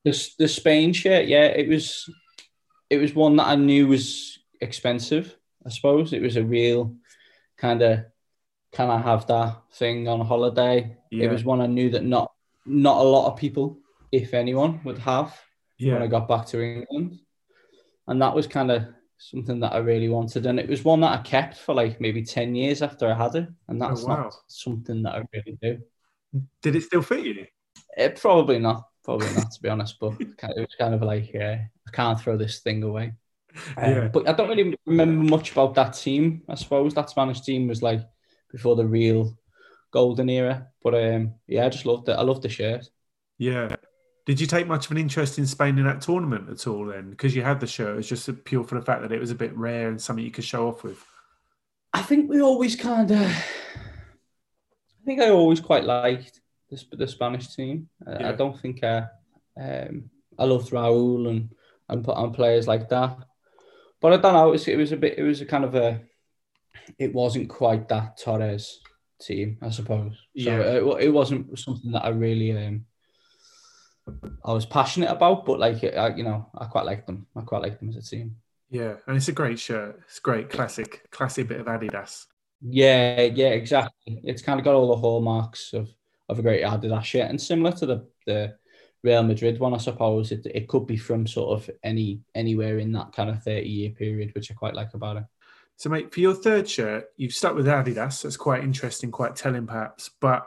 The 0.04 0.28
the 0.38 0.48
Spain 0.48 0.92
shirt, 0.92 1.26
yeah, 1.26 1.44
it 1.44 1.68
was 1.68 2.08
it 2.88 2.98
was 2.98 3.14
one 3.14 3.36
that 3.36 3.46
I 3.46 3.56
knew 3.56 3.88
was 3.88 4.38
expensive. 4.60 5.36
I 5.64 5.68
suppose 5.70 6.12
it 6.12 6.22
was 6.22 6.36
a 6.36 6.44
real 6.44 6.96
kind 7.58 7.82
of 7.82 8.04
can 8.72 8.88
I 8.88 8.98
have 8.98 9.26
that 9.26 9.62
thing 9.72 10.08
on 10.08 10.20
holiday? 10.20 10.96
Yeah. 11.10 11.26
It 11.26 11.32
was 11.32 11.44
one 11.44 11.60
I 11.60 11.66
knew 11.66 11.90
that 11.90 12.04
not 12.04 12.32
not 12.66 12.98
a 12.98 13.08
lot 13.08 13.30
of 13.30 13.38
people, 13.38 13.78
if 14.12 14.34
anyone, 14.34 14.80
would 14.84 14.98
have 14.98 15.38
yeah. 15.78 15.94
when 15.94 16.02
I 16.02 16.06
got 16.06 16.28
back 16.28 16.46
to 16.46 16.62
England. 16.62 17.18
And 18.06 18.22
that 18.22 18.34
was 18.34 18.46
kind 18.46 18.70
of 18.70 18.86
something 19.18 19.60
that 19.60 19.72
I 19.72 19.78
really 19.78 20.08
wanted. 20.08 20.46
And 20.46 20.58
it 20.58 20.68
was 20.68 20.84
one 20.84 21.00
that 21.00 21.18
I 21.18 21.22
kept 21.22 21.56
for 21.58 21.74
like 21.74 22.00
maybe 22.00 22.22
10 22.22 22.54
years 22.54 22.82
after 22.82 23.10
I 23.10 23.14
had 23.14 23.34
it. 23.34 23.48
And 23.68 23.82
oh, 23.82 23.88
that's 23.88 24.04
oh, 24.04 24.08
wow. 24.08 24.22
not 24.22 24.34
something 24.46 25.02
that 25.02 25.14
I 25.14 25.22
really 25.32 25.58
do. 25.60 25.78
Did 26.62 26.76
it 26.76 26.84
still 26.84 27.02
fit 27.02 27.24
you? 27.24 27.46
It, 27.96 28.20
probably 28.20 28.58
not. 28.58 28.84
Probably 29.04 29.32
not, 29.34 29.50
to 29.50 29.62
be 29.62 29.68
honest. 29.68 29.98
But 30.00 30.14
it 30.20 30.56
was 30.56 30.76
kind 30.78 30.94
of 30.94 31.02
like, 31.02 31.32
yeah, 31.32 31.64
I 31.86 31.90
can't 31.90 32.20
throw 32.20 32.36
this 32.36 32.60
thing 32.60 32.82
away. 32.82 33.14
Um, 33.76 33.92
yeah. 33.92 34.08
But 34.08 34.28
I 34.28 34.32
don't 34.32 34.48
really 34.48 34.76
remember 34.86 35.30
much 35.30 35.52
about 35.52 35.74
that 35.74 35.94
team. 35.94 36.42
I 36.48 36.54
suppose 36.54 36.94
that 36.94 37.10
Spanish 37.10 37.40
team 37.40 37.68
was 37.68 37.82
like 37.82 38.02
before 38.50 38.76
the 38.76 38.86
real 38.86 39.36
golden 39.90 40.28
era. 40.28 40.68
But 40.82 40.94
um, 40.94 41.34
yeah, 41.46 41.66
I 41.66 41.68
just 41.68 41.86
loved 41.86 42.08
it. 42.08 42.12
I 42.12 42.22
loved 42.22 42.42
the 42.42 42.48
shirt. 42.48 42.86
Yeah. 43.38 43.74
Did 44.26 44.40
you 44.40 44.46
take 44.46 44.66
much 44.66 44.86
of 44.86 44.92
an 44.92 44.98
interest 44.98 45.38
in 45.38 45.46
Spain 45.46 45.78
in 45.78 45.84
that 45.84 46.02
tournament 46.02 46.48
at 46.50 46.66
all 46.66 46.86
then? 46.86 47.10
Because 47.10 47.34
you 47.34 47.42
had 47.42 47.58
the 47.58 47.66
shirt, 47.66 47.94
it 47.94 47.96
was 47.96 48.08
just 48.08 48.44
pure 48.44 48.62
for 48.62 48.78
the 48.78 48.84
fact 48.84 49.02
that 49.02 49.12
it 49.12 49.20
was 49.20 49.30
a 49.30 49.34
bit 49.34 49.56
rare 49.56 49.88
and 49.88 50.00
something 50.00 50.24
you 50.24 50.30
could 50.30 50.44
show 50.44 50.68
off 50.68 50.84
with. 50.84 51.02
I 51.92 52.02
think 52.02 52.30
we 52.30 52.40
always 52.40 52.76
kind 52.76 53.10
of, 53.10 53.20
I 53.20 55.04
think 55.04 55.20
I 55.20 55.30
always 55.30 55.58
quite 55.58 55.84
liked 55.84 56.40
the, 56.70 56.96
the 56.96 57.08
Spanish 57.08 57.54
team. 57.54 57.88
Yeah. 58.06 58.28
I 58.28 58.32
don't 58.32 58.58
think 58.58 58.82
I, 58.84 59.04
um, 59.60 60.10
I 60.38 60.44
loved 60.44 60.70
Raul 60.70 61.28
and, 61.28 61.50
and 61.88 62.04
put 62.04 62.16
on 62.16 62.32
players 62.32 62.66
like 62.66 62.88
that. 62.88 63.16
But 64.00 64.14
I 64.14 64.16
don't 64.16 64.32
know, 64.32 64.48
it 64.48 64.52
was, 64.52 64.68
it 64.68 64.76
was 64.76 64.92
a 64.92 64.96
bit, 64.96 65.18
it 65.18 65.22
was 65.22 65.40
a 65.40 65.46
kind 65.46 65.64
of 65.64 65.74
a, 65.74 66.00
it 66.98 67.12
wasn't 67.12 67.50
quite 67.50 67.88
that 67.88 68.18
Torres 68.18 68.80
team, 69.20 69.58
I 69.60 69.70
suppose. 69.70 70.14
So 70.36 70.50
yeah. 70.50 70.60
it, 70.60 71.04
it 71.04 71.10
wasn't 71.10 71.58
something 71.58 71.92
that 71.92 72.04
I 72.04 72.08
really, 72.08 72.56
um, 72.56 72.86
I 74.44 74.52
was 74.52 74.66
passionate 74.66 75.10
about, 75.10 75.44
but 75.44 75.60
like 75.60 75.84
I, 75.84 76.14
you 76.14 76.24
know, 76.24 76.48
I 76.56 76.64
quite 76.64 76.86
like 76.86 77.06
them. 77.06 77.26
I 77.36 77.42
quite 77.42 77.62
like 77.62 77.78
them 77.78 77.90
as 77.90 77.96
a 77.96 78.02
team. 78.02 78.36
Yeah, 78.70 78.94
and 79.06 79.16
it's 79.16 79.28
a 79.28 79.32
great 79.32 79.58
shirt. 79.58 80.00
It's 80.06 80.18
great, 80.20 80.48
classic, 80.48 81.10
classic 81.10 81.48
bit 81.48 81.60
of 81.60 81.66
Adidas. 81.66 82.26
Yeah, 82.62 83.22
yeah, 83.22 83.48
exactly. 83.48 84.20
It's 84.24 84.42
kind 84.42 84.58
of 84.58 84.64
got 84.64 84.74
all 84.74 84.88
the 84.88 85.00
hallmarks 85.00 85.72
of 85.72 85.90
of 86.30 86.38
a 86.38 86.42
great 86.42 86.64
Adidas 86.64 87.04
shirt, 87.04 87.30
and 87.30 87.40
similar 87.40 87.72
to 87.72 87.86
the 87.86 88.06
the 88.26 88.54
Real 89.02 89.22
Madrid 89.22 89.58
one, 89.58 89.74
I 89.74 89.78
suppose. 89.78 90.32
It 90.32 90.46
it 90.46 90.68
could 90.68 90.86
be 90.86 90.96
from 90.96 91.26
sort 91.26 91.58
of 91.58 91.70
any 91.82 92.20
anywhere 92.34 92.78
in 92.78 92.92
that 92.92 93.12
kind 93.12 93.30
of 93.30 93.42
thirty 93.42 93.68
year 93.68 93.90
period, 93.90 94.32
which 94.34 94.50
I 94.50 94.54
quite 94.54 94.74
like 94.74 94.94
about 94.94 95.18
it. 95.18 95.24
So, 95.76 95.88
mate, 95.88 96.12
for 96.12 96.20
your 96.20 96.34
third 96.34 96.68
shirt, 96.68 97.06
you've 97.16 97.32
stuck 97.32 97.54
with 97.54 97.66
Adidas. 97.66 98.22
That's 98.22 98.36
quite 98.36 98.62
interesting, 98.62 99.10
quite 99.10 99.34
telling, 99.34 99.66
perhaps. 99.66 100.10
But 100.20 100.46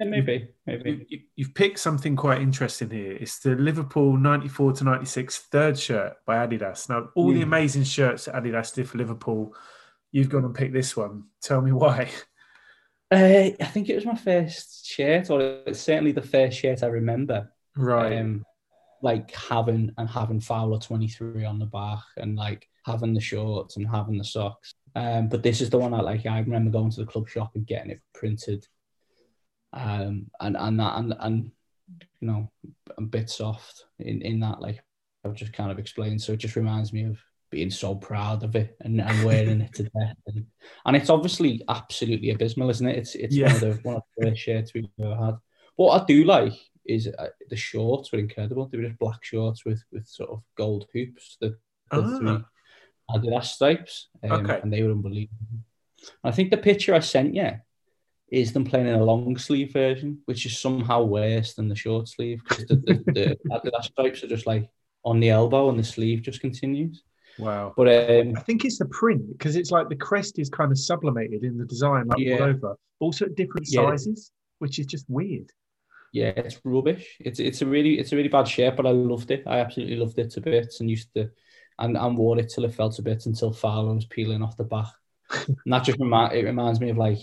yeah, 0.00 0.06
maybe, 0.06 0.48
maybe. 0.66 1.06
You, 1.36 1.44
have 1.44 1.54
picked 1.54 1.78
something 1.78 2.16
quite 2.16 2.40
interesting 2.40 2.90
here. 2.90 3.12
It's 3.12 3.38
the 3.38 3.50
Liverpool 3.50 4.16
94 4.16 4.72
to 4.72 4.84
96 4.84 5.38
third 5.38 5.78
shirt 5.78 6.14
by 6.26 6.44
Adidas. 6.44 6.88
Now, 6.88 7.10
all 7.14 7.28
the 7.28 7.36
hmm. 7.36 7.44
amazing 7.44 7.84
shirts 7.84 8.24
that 8.24 8.34
Adidas 8.34 8.74
did 8.74 8.88
for 8.88 8.98
Liverpool, 8.98 9.54
you've 10.10 10.28
gone 10.28 10.44
and 10.44 10.54
picked 10.54 10.74
this 10.74 10.96
one. 10.96 11.24
Tell 11.40 11.60
me 11.60 11.70
why. 11.72 12.10
Uh, 13.10 13.50
I 13.60 13.64
think 13.66 13.88
it 13.88 13.94
was 13.94 14.06
my 14.06 14.16
first 14.16 14.86
shirt, 14.86 15.30
or 15.30 15.40
it's 15.66 15.80
certainly 15.80 16.12
the 16.12 16.22
first 16.22 16.58
shirt 16.58 16.82
I 16.82 16.88
remember. 16.88 17.52
Right. 17.76 18.18
Um, 18.18 18.44
like 19.02 19.32
having 19.34 19.92
and 19.98 20.08
having 20.08 20.40
Fowler 20.40 20.78
23 20.78 21.44
on 21.44 21.58
the 21.58 21.66
back 21.66 22.02
and 22.16 22.36
like 22.36 22.68
having 22.84 23.14
the 23.14 23.20
shorts 23.20 23.76
and 23.76 23.86
having 23.86 24.18
the 24.18 24.24
socks. 24.24 24.74
Um, 24.94 25.28
but 25.28 25.42
this 25.42 25.60
is 25.60 25.70
the 25.70 25.78
one 25.78 25.94
I 25.94 26.00
like. 26.00 26.26
I 26.26 26.38
remember 26.38 26.70
going 26.70 26.90
to 26.90 27.00
the 27.00 27.06
club 27.06 27.28
shop 27.28 27.52
and 27.54 27.66
getting 27.66 27.90
it 27.90 28.00
printed 28.14 28.66
um, 29.76 30.30
and 30.40 30.56
and 30.56 30.80
that 30.80 30.98
and 30.98 31.14
and 31.20 31.50
you 32.20 32.28
know 32.28 32.50
a 32.96 33.02
bit 33.02 33.28
soft 33.30 33.84
in 33.98 34.22
in 34.22 34.40
that 34.40 34.60
like 34.60 34.82
I've 35.24 35.34
just 35.34 35.52
kind 35.52 35.70
of 35.70 35.78
explained. 35.78 36.20
So 36.22 36.32
it 36.32 36.38
just 36.38 36.56
reminds 36.56 36.92
me 36.92 37.04
of 37.04 37.18
being 37.50 37.70
so 37.70 37.94
proud 37.94 38.42
of 38.42 38.56
it 38.56 38.76
and, 38.80 39.00
and 39.00 39.24
wearing 39.24 39.60
it 39.60 39.74
to 39.74 39.84
death. 39.84 40.16
And, 40.26 40.46
and 40.84 40.96
it's 40.96 41.10
obviously 41.10 41.62
absolutely 41.68 42.30
abysmal, 42.30 42.70
isn't 42.70 42.86
it? 42.86 42.98
It's 42.98 43.14
it's 43.14 43.34
yeah. 43.34 43.46
one 43.46 43.54
of 43.54 43.60
the 43.60 43.80
one 43.82 43.96
of 43.96 44.02
the 44.16 44.26
worst 44.26 44.40
shirts 44.40 44.72
we've 44.74 44.88
ever 45.00 45.16
had. 45.16 45.34
What 45.76 46.02
I 46.02 46.04
do 46.04 46.24
like 46.24 46.54
is 46.84 47.08
uh, 47.08 47.28
the 47.48 47.56
shorts 47.56 48.12
were 48.12 48.18
incredible. 48.18 48.66
They 48.66 48.78
were 48.78 48.84
just 48.84 48.98
black 48.98 49.22
shorts 49.24 49.64
with 49.64 49.82
with 49.92 50.06
sort 50.06 50.30
of 50.30 50.42
gold 50.56 50.86
hoops. 50.92 51.36
The, 51.40 51.56
the 51.90 52.02
ah. 52.02 52.18
three 52.18 52.44
Adidas 53.10 53.44
stripes, 53.44 54.08
um, 54.24 54.32
Okay. 54.32 54.60
and 54.60 54.72
they 54.72 54.82
were 54.82 54.90
unbelievable. 54.90 55.36
I 56.24 56.32
think 56.32 56.50
the 56.50 56.56
picture 56.56 56.94
I 56.94 57.00
sent 57.00 57.34
you 57.34 57.52
is 58.28 58.52
them 58.52 58.64
playing 58.64 58.88
in 58.88 58.94
a 58.94 59.04
long 59.04 59.36
sleeve 59.36 59.72
version, 59.72 60.18
which 60.24 60.46
is 60.46 60.58
somehow 60.58 61.04
worse 61.04 61.54
than 61.54 61.68
the 61.68 61.76
short 61.76 62.08
sleeve 62.08 62.40
because 62.42 62.64
the, 62.66 62.76
the, 62.76 63.12
the 63.12 63.38
Adidas 63.50 63.84
stripes 63.84 64.24
are 64.24 64.28
just 64.28 64.46
like 64.46 64.68
on 65.04 65.20
the 65.20 65.30
elbow 65.30 65.70
and 65.70 65.78
the 65.78 65.84
sleeve 65.84 66.22
just 66.22 66.40
continues. 66.40 67.04
Wow. 67.38 67.74
But 67.76 67.88
um, 68.10 68.34
I 68.36 68.40
think 68.40 68.64
it's 68.64 68.78
the 68.78 68.86
print 68.86 69.26
because 69.32 69.56
it's 69.56 69.70
like 69.70 69.88
the 69.88 69.96
crest 69.96 70.38
is 70.38 70.48
kind 70.48 70.72
of 70.72 70.78
sublimated 70.78 71.44
in 71.44 71.58
the 71.58 71.64
design, 71.66 72.06
like 72.08 72.18
Yeah. 72.18 72.36
all 72.38 72.42
over, 72.44 72.76
also 73.00 73.26
at 73.26 73.34
different 73.34 73.66
Yeah. 73.70 73.90
sizes, 73.90 74.32
which 74.58 74.78
is 74.78 74.86
just 74.86 75.04
weird. 75.08 75.52
yeah, 76.12 76.32
it's 76.36 76.58
rubbish. 76.64 77.16
It's 77.20 77.40
it's 77.40 77.60
a 77.62 77.66
really 77.66 77.98
it's 77.98 78.12
a 78.12 78.16
really 78.16 78.28
bad 78.28 78.48
shape, 78.48 78.76
but 78.76 78.86
I 78.86 78.90
loved 78.90 79.30
it. 79.30 79.42
I 79.46 79.58
absolutely 79.58 79.96
loved 79.96 80.18
it 80.18 80.30
to 80.30 80.40
bits 80.40 80.80
and 80.80 80.88
used 80.88 81.12
to 81.14 81.30
and, 81.78 81.94
and 81.96 82.16
wore 82.16 82.38
it 82.38 82.48
till 82.48 82.64
it 82.64 82.72
felt 82.74 82.98
a 82.98 83.02
bit 83.02 83.26
until 83.26 83.52
Fowler 83.52 83.94
was 83.94 84.06
peeling 84.06 84.42
off 84.42 84.56
the 84.56 84.64
back. 84.64 84.86
and 85.48 85.56
that 85.66 85.84
just 85.84 85.98
remind 86.00 86.32
it 86.32 86.44
reminds 86.44 86.80
me 86.80 86.88
of 86.90 86.96
like 86.96 87.18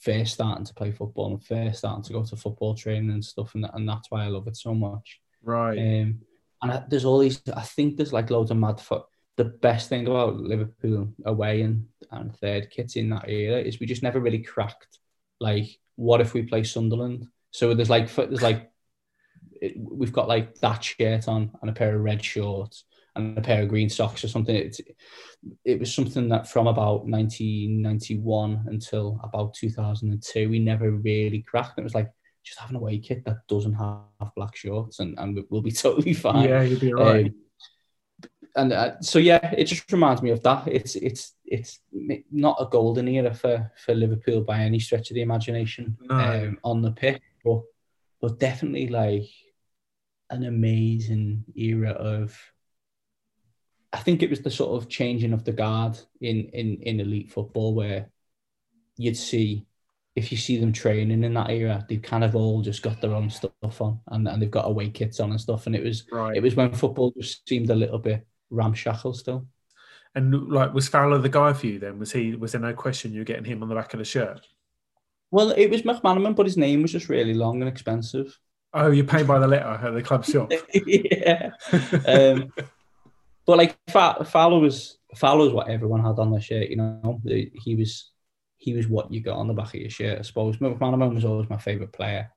first 0.00 0.34
starting 0.34 0.64
to 0.64 0.72
play 0.74 0.90
football 0.92 1.32
and 1.32 1.44
first 1.44 1.78
starting 1.80 2.02
to 2.04 2.12
go 2.14 2.24
to 2.24 2.36
football 2.36 2.74
training 2.74 3.10
and 3.10 3.24
stuff, 3.24 3.54
and, 3.54 3.66
and 3.74 3.86
that's 3.86 4.10
why 4.10 4.24
I 4.24 4.28
love 4.28 4.46
it 4.48 4.56
so 4.56 4.74
much. 4.74 5.20
Right. 5.42 5.76
Um, 5.78 6.20
and 6.62 6.72
I, 6.72 6.84
there's 6.88 7.04
all 7.04 7.18
these. 7.18 7.42
I 7.54 7.60
think 7.62 7.96
there's 7.98 8.12
like 8.12 8.30
loads 8.30 8.50
of 8.50 8.56
mad. 8.56 8.80
Fo- 8.80 9.06
the 9.36 9.44
best 9.44 9.88
thing 9.88 10.06
about 10.06 10.36
Liverpool 10.36 11.12
away 11.24 11.62
and 11.62 11.86
and 12.10 12.36
third 12.36 12.70
kits 12.70 12.96
in 12.96 13.10
that 13.10 13.28
era 13.28 13.60
is 13.60 13.80
we 13.80 13.86
just 13.86 14.02
never 14.02 14.20
really 14.20 14.42
cracked. 14.42 14.98
Like, 15.40 15.78
what 15.96 16.20
if 16.20 16.34
we 16.34 16.42
play 16.42 16.62
Sunderland? 16.62 17.26
So 17.50 17.74
there's 17.74 17.90
like 17.90 18.14
there's 18.14 18.42
like 18.42 18.70
it, 19.60 19.74
we've 19.76 20.12
got 20.12 20.28
like 20.28 20.54
that 20.56 20.82
shirt 20.84 21.28
on 21.28 21.50
and 21.60 21.70
a 21.70 21.72
pair 21.72 21.94
of 21.94 22.02
red 22.02 22.24
shorts 22.24 22.84
and 23.16 23.38
a 23.38 23.40
pair 23.40 23.62
of 23.62 23.68
green 23.68 23.88
socks 23.88 24.24
or 24.24 24.28
something. 24.28 24.54
It's, 24.54 24.80
it 25.64 25.78
was 25.78 25.94
something 25.94 26.28
that 26.30 26.48
from 26.48 26.66
about 26.66 27.06
1991 27.06 28.64
until 28.68 29.20
about 29.22 29.54
2002 29.54 30.48
we 30.48 30.58
never 30.58 30.90
really 30.90 31.42
cracked. 31.42 31.78
It 31.78 31.84
was 31.84 31.94
like 31.94 32.10
just 32.42 32.58
have 32.58 32.70
an 32.70 32.76
away 32.76 32.98
kit 32.98 33.24
that 33.24 33.38
doesn't 33.48 33.74
have 33.74 34.34
black 34.36 34.54
shorts 34.54 34.98
and, 34.98 35.18
and 35.18 35.38
we'll 35.50 35.62
be 35.62 35.72
totally 35.72 36.12
fine. 36.14 36.48
Yeah, 36.48 36.62
you'll 36.62 36.80
be 36.80 36.92
all 36.92 37.04
right. 37.04 37.26
Um, 37.26 37.34
and 38.56 38.72
uh, 38.72 39.00
so 39.00 39.18
yeah, 39.18 39.52
it 39.56 39.64
just 39.64 39.90
reminds 39.92 40.22
me 40.22 40.30
of 40.30 40.42
that. 40.42 40.66
It's 40.68 40.94
it's 40.96 41.34
it's 41.44 41.80
not 42.30 42.56
a 42.60 42.66
golden 42.70 43.08
era 43.08 43.34
for 43.34 43.70
for 43.84 43.94
Liverpool 43.94 44.42
by 44.42 44.60
any 44.60 44.78
stretch 44.78 45.10
of 45.10 45.14
the 45.14 45.22
imagination 45.22 45.96
No. 46.00 46.14
um, 46.14 46.58
on 46.62 46.82
the 46.82 46.92
pitch, 46.92 47.22
but 47.44 47.62
but 48.20 48.38
definitely 48.38 48.88
like 48.88 49.28
an 50.30 50.44
amazing 50.44 51.44
era 51.56 51.90
of. 51.90 52.36
I 53.92 53.98
think 53.98 54.22
it 54.22 54.30
was 54.30 54.40
the 54.40 54.50
sort 54.50 54.82
of 54.82 54.88
changing 54.88 55.32
of 55.32 55.44
the 55.44 55.52
guard 55.52 55.98
in 56.20 56.48
in 56.52 56.78
in 56.82 57.00
elite 57.00 57.30
football 57.30 57.74
where 57.74 58.10
you'd 58.96 59.16
see 59.16 59.66
if 60.16 60.30
you 60.30 60.38
see 60.38 60.56
them 60.58 60.72
training 60.72 61.24
in 61.24 61.34
that 61.34 61.50
era, 61.50 61.84
they've 61.88 62.00
kind 62.00 62.22
of 62.22 62.36
all 62.36 62.62
just 62.62 62.82
got 62.82 63.00
their 63.00 63.12
own 63.12 63.28
stuff 63.28 63.80
on 63.80 63.98
and, 64.12 64.28
and 64.28 64.40
they've 64.40 64.50
got 64.50 64.68
away 64.68 64.88
kits 64.88 65.18
on 65.18 65.32
and 65.32 65.40
stuff. 65.40 65.66
And 65.66 65.74
it 65.74 65.82
was 65.82 66.06
Right. 66.12 66.36
it 66.36 66.42
was 66.42 66.54
when 66.54 66.72
football 66.72 67.12
just 67.18 67.48
seemed 67.48 67.68
a 67.70 67.74
little 67.74 67.98
bit 67.98 68.24
ramshackle 68.50 69.14
still. 69.14 69.46
And 70.14 70.48
like, 70.48 70.72
was 70.72 70.88
Fowler 70.88 71.18
the 71.18 71.28
guy 71.28 71.52
for 71.52 71.66
you 71.66 71.78
then? 71.78 71.98
Was 71.98 72.12
he? 72.12 72.36
Was 72.36 72.52
there 72.52 72.60
no 72.60 72.72
question 72.72 73.12
you 73.12 73.20
were 73.20 73.24
getting 73.24 73.44
him 73.44 73.62
on 73.62 73.68
the 73.68 73.74
back 73.74 73.94
of 73.94 73.98
the 73.98 74.04
shirt? 74.04 74.46
Well, 75.30 75.50
it 75.50 75.68
was 75.68 75.82
McManaman, 75.82 76.36
but 76.36 76.46
his 76.46 76.56
name 76.56 76.82
was 76.82 76.92
just 76.92 77.08
really 77.08 77.34
long 77.34 77.60
and 77.60 77.68
expensive. 77.68 78.38
Oh, 78.72 78.90
you're 78.90 79.04
paying 79.04 79.26
by 79.26 79.38
the 79.38 79.48
letter 79.48 79.66
at 79.66 79.94
the 79.94 80.02
club 80.02 80.24
shop. 80.24 80.52
yeah. 80.74 81.50
Um, 82.06 82.52
but 83.46 83.58
like 83.58 83.76
Fowler 83.88 84.58
was 84.58 84.98
Fowler 85.16 85.44
was 85.44 85.52
what 85.52 85.68
everyone 85.68 86.04
had 86.04 86.18
on 86.18 86.30
their 86.30 86.40
shirt. 86.40 86.68
You 86.68 86.76
know, 86.76 87.20
he 87.24 87.74
was 87.76 88.10
he 88.56 88.74
was 88.74 88.88
what 88.88 89.12
you 89.12 89.20
got 89.20 89.36
on 89.36 89.48
the 89.48 89.54
back 89.54 89.74
of 89.74 89.80
your 89.80 89.90
shirt. 89.90 90.18
I 90.18 90.22
suppose 90.22 90.56
McManaman 90.58 91.14
was 91.14 91.24
always 91.24 91.50
my 91.50 91.58
favorite 91.58 91.92
player. 91.92 92.30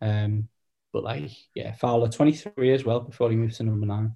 Um, 0.00 0.48
but 0.92 1.04
like 1.04 1.30
yeah, 1.54 1.72
Fowler 1.72 2.08
twenty 2.08 2.32
three 2.32 2.72
as 2.72 2.84
well 2.84 3.00
before 3.00 3.30
he 3.30 3.36
moved 3.36 3.56
to 3.56 3.62
number 3.62 3.86
nine. 3.86 4.14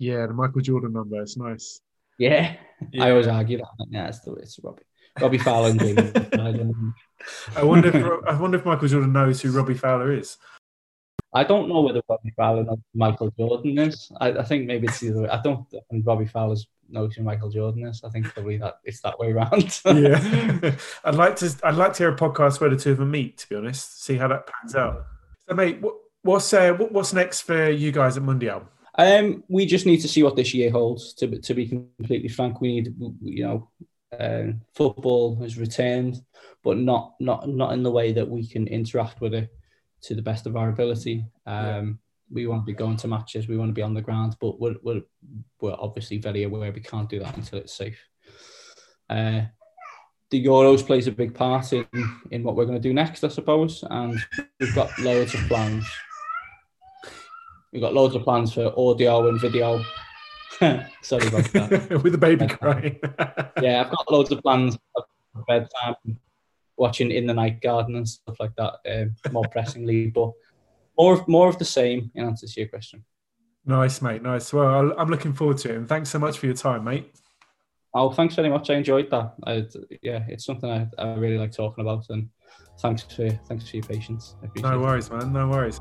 Yeah, 0.00 0.26
the 0.26 0.32
Michael 0.32 0.62
Jordan 0.62 0.94
number. 0.94 1.20
It's 1.22 1.36
nice. 1.36 1.80
Yeah, 2.18 2.56
Yeah. 2.90 3.04
I 3.04 3.10
always 3.10 3.28
argue 3.28 3.58
that. 3.58 3.86
Yeah, 3.90 4.08
it's 4.08 4.20
the 4.20 4.32
it's 4.34 4.58
Robbie 4.62 4.82
Robbie 5.20 5.38
Fowler 5.38 5.70
and 5.70 5.80
Jamie. 5.80 6.12
I 7.56 7.62
wonder. 7.62 7.88
If, 7.88 8.24
I 8.26 8.40
wonder 8.40 8.58
if 8.58 8.64
Michael 8.64 8.88
Jordan 8.88 9.12
knows 9.12 9.42
who 9.42 9.52
Robbie 9.52 9.74
Fowler 9.74 10.12
is. 10.12 10.38
I 11.34 11.44
don't 11.44 11.68
know 11.68 11.82
whether 11.82 12.00
Robbie 12.08 12.32
Fowler 12.36 12.64
knows 12.64 12.78
who 12.92 12.98
Michael 12.98 13.30
Jordan 13.38 13.78
is. 13.78 14.10
I, 14.20 14.30
I 14.30 14.42
think 14.42 14.66
maybe 14.66 14.88
it's 14.88 15.00
the 15.00 15.10
other 15.10 15.22
way. 15.22 15.28
I 15.28 15.40
don't 15.42 15.68
think 15.70 16.06
Robbie 16.06 16.26
Fowler 16.26 16.56
knows 16.88 17.14
who 17.14 17.22
Michael 17.22 17.50
Jordan 17.50 17.86
is. 17.86 18.02
I 18.02 18.08
think 18.08 18.26
probably 18.32 18.56
that 18.56 18.76
it's 18.84 19.02
that 19.02 19.18
way 19.18 19.32
around. 19.32 19.80
yeah, 19.84 20.74
I'd 21.04 21.14
like 21.14 21.36
to. 21.36 21.54
I'd 21.62 21.74
like 21.74 21.92
to 21.94 21.98
hear 22.04 22.12
a 22.12 22.16
podcast 22.16 22.60
where 22.60 22.70
the 22.70 22.76
two 22.76 22.92
of 22.92 22.98
them 22.98 23.10
meet. 23.10 23.36
To 23.38 23.48
be 23.50 23.56
honest, 23.56 24.02
see 24.02 24.16
how 24.16 24.28
that 24.28 24.46
pans 24.46 24.74
out. 24.74 25.04
So, 25.46 25.54
mate, 25.54 25.80
what, 25.82 25.94
what's 26.22 26.52
uh, 26.54 26.72
what, 26.72 26.90
what's 26.90 27.12
next 27.12 27.42
for 27.42 27.68
you 27.70 27.92
guys 27.92 28.16
at 28.16 28.22
Mundial? 28.22 28.62
Um, 28.96 29.44
we 29.48 29.66
just 29.66 29.86
need 29.86 30.00
to 30.00 30.08
see 30.08 30.22
what 30.22 30.36
this 30.36 30.52
year 30.54 30.70
holds. 30.70 31.14
To 31.14 31.26
be- 31.26 31.38
to 31.38 31.54
be 31.54 31.68
completely 31.68 32.28
frank, 32.28 32.60
we 32.60 32.68
need 32.80 32.94
you 33.22 33.44
know, 33.44 33.70
um, 34.18 34.60
football 34.74 35.36
has 35.36 35.58
returned, 35.58 36.22
but 36.64 36.76
not 36.76 37.14
not 37.20 37.48
not 37.48 37.72
in 37.72 37.82
the 37.82 37.90
way 37.90 38.12
that 38.12 38.28
we 38.28 38.46
can 38.46 38.66
interact 38.66 39.20
with 39.20 39.34
it 39.34 39.48
to 40.02 40.14
the 40.14 40.22
best 40.22 40.46
of 40.46 40.56
our 40.56 40.68
ability. 40.68 41.24
Um, 41.46 41.98
We 42.32 42.46
want 42.46 42.62
to 42.62 42.72
be 42.72 42.78
going 42.84 42.96
to 42.98 43.08
matches. 43.08 43.48
We 43.48 43.56
want 43.56 43.70
to 43.70 43.80
be 43.80 43.82
on 43.82 43.94
the 43.94 44.02
ground, 44.02 44.36
but 44.40 44.60
we're 44.60 44.76
we're, 44.82 45.02
we're 45.60 45.76
obviously 45.78 46.18
very 46.18 46.44
aware 46.44 46.72
we 46.72 46.80
can't 46.80 47.08
do 47.08 47.18
that 47.20 47.36
until 47.36 47.58
it's 47.58 47.74
safe. 47.74 48.00
Uh, 49.08 49.42
the 50.30 50.44
Euros 50.46 50.86
plays 50.86 51.08
a 51.08 51.12
big 51.12 51.34
part 51.34 51.72
in, 51.72 51.86
in 52.30 52.44
what 52.44 52.54
we're 52.54 52.66
going 52.66 52.80
to 52.80 52.88
do 52.88 52.94
next, 52.94 53.24
I 53.24 53.28
suppose, 53.28 53.82
and 53.90 54.16
we've 54.60 54.74
got 54.76 54.96
loads 55.00 55.34
of 55.34 55.40
plans. 55.48 55.84
We've 57.72 57.82
got 57.82 57.94
loads 57.94 58.14
of 58.16 58.22
plans 58.22 58.52
for 58.52 58.72
audio 58.76 59.28
and 59.28 59.40
video. 59.40 59.84
Sorry 61.02 61.26
about 61.28 61.44
that. 61.52 62.00
with 62.02 62.12
the 62.12 62.18
baby 62.18 62.46
crying. 62.48 62.98
yeah, 63.62 63.82
I've 63.82 63.90
got 63.90 64.10
loads 64.10 64.32
of 64.32 64.42
plans 64.42 64.76
for 64.94 65.44
bedtime, 65.46 65.94
watching 66.76 67.12
In 67.12 67.26
the 67.26 67.34
Night 67.34 67.60
Garden 67.60 67.94
and 67.94 68.08
stuff 68.08 68.40
like 68.40 68.54
that. 68.56 68.74
Um, 68.90 69.14
more 69.32 69.44
pressingly, 69.52 70.08
but 70.08 70.32
more 70.98 71.14
of, 71.14 71.28
more 71.28 71.48
of 71.48 71.58
the 71.58 71.64
same. 71.64 72.10
In 72.14 72.24
answer 72.26 72.48
to 72.48 72.60
your 72.60 72.68
question. 72.68 73.04
nice, 73.64 74.02
mate. 74.02 74.22
Nice. 74.22 74.52
Well, 74.52 74.92
I'm 74.98 75.08
looking 75.08 75.32
forward 75.32 75.58
to 75.58 75.70
it, 75.70 75.76
and 75.76 75.88
thanks 75.88 76.10
so 76.10 76.18
much 76.18 76.38
for 76.38 76.46
your 76.46 76.56
time, 76.56 76.82
mate. 76.84 77.14
Oh, 77.94 78.10
thanks 78.10 78.34
very 78.34 78.48
much. 78.48 78.68
I 78.70 78.74
enjoyed 78.74 79.10
that. 79.10 79.34
I, 79.46 79.66
yeah, 80.02 80.24
it's 80.28 80.44
something 80.44 80.70
I, 80.70 80.88
I 80.98 81.14
really 81.14 81.38
like 81.38 81.52
talking 81.52 81.82
about, 81.82 82.06
and 82.10 82.28
thanks 82.80 83.02
for 83.02 83.30
thanks 83.30 83.68
for 83.68 83.76
your 83.76 83.86
patience. 83.86 84.34
No 84.56 84.74
it. 84.74 84.80
worries, 84.80 85.08
man. 85.10 85.32
No 85.32 85.48
worries. 85.48 85.80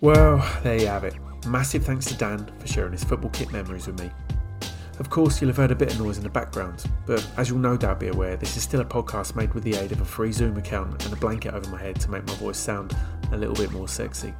Well, 0.00 0.48
there 0.62 0.78
you 0.78 0.86
have 0.86 1.02
it. 1.02 1.16
Massive 1.48 1.84
thanks 1.84 2.06
to 2.06 2.14
Dan 2.14 2.48
for 2.60 2.68
sharing 2.68 2.92
his 2.92 3.02
football 3.02 3.30
kit 3.30 3.50
memories 3.50 3.88
with 3.88 3.98
me. 3.98 4.12
Of 5.00 5.10
course, 5.10 5.40
you'll 5.40 5.48
have 5.48 5.56
heard 5.56 5.72
a 5.72 5.76
bit 5.76 5.92
of 5.92 6.00
noise 6.00 6.18
in 6.18 6.22
the 6.22 6.30
background, 6.30 6.84
but 7.04 7.26
as 7.36 7.48
you'll 7.48 7.58
no 7.58 7.76
doubt 7.76 7.98
be 7.98 8.06
aware, 8.06 8.36
this 8.36 8.56
is 8.56 8.62
still 8.62 8.80
a 8.80 8.84
podcast 8.84 9.34
made 9.34 9.52
with 9.54 9.64
the 9.64 9.74
aid 9.74 9.90
of 9.90 10.00
a 10.00 10.04
free 10.04 10.30
Zoom 10.30 10.56
account 10.56 11.04
and 11.04 11.12
a 11.12 11.16
blanket 11.16 11.52
over 11.52 11.68
my 11.70 11.80
head 11.80 12.00
to 12.00 12.10
make 12.12 12.24
my 12.28 12.34
voice 12.34 12.58
sound 12.58 12.96
a 13.32 13.36
little 13.36 13.56
bit 13.56 13.72
more 13.72 13.88
sexy. 13.88 14.32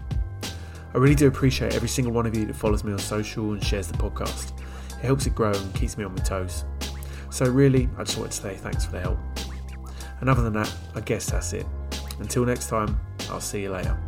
I 0.94 0.98
really 0.98 1.16
do 1.16 1.26
appreciate 1.26 1.74
every 1.74 1.88
single 1.88 2.12
one 2.12 2.26
of 2.26 2.36
you 2.36 2.44
that 2.46 2.54
follows 2.54 2.84
me 2.84 2.92
on 2.92 2.98
social 3.00 3.52
and 3.52 3.62
shares 3.62 3.88
the 3.88 3.98
podcast. 3.98 4.52
It 4.98 5.06
helps 5.06 5.26
it 5.26 5.34
grow 5.34 5.52
and 5.52 5.74
keeps 5.74 5.98
me 5.98 6.04
on 6.04 6.14
my 6.14 6.22
toes. 6.22 6.64
So, 7.30 7.46
really, 7.46 7.88
I 7.98 8.04
just 8.04 8.16
wanted 8.16 8.32
to 8.32 8.42
say 8.42 8.54
thanks 8.54 8.84
for 8.84 8.92
the 8.92 9.00
help. 9.00 9.18
And 10.20 10.30
other 10.30 10.42
than 10.42 10.52
that, 10.52 10.72
I 10.94 11.00
guess 11.00 11.28
that's 11.30 11.52
it. 11.52 11.66
Until 12.20 12.44
next 12.44 12.68
time, 12.68 12.98
I'll 13.28 13.40
see 13.40 13.62
you 13.62 13.70
later. 13.70 14.07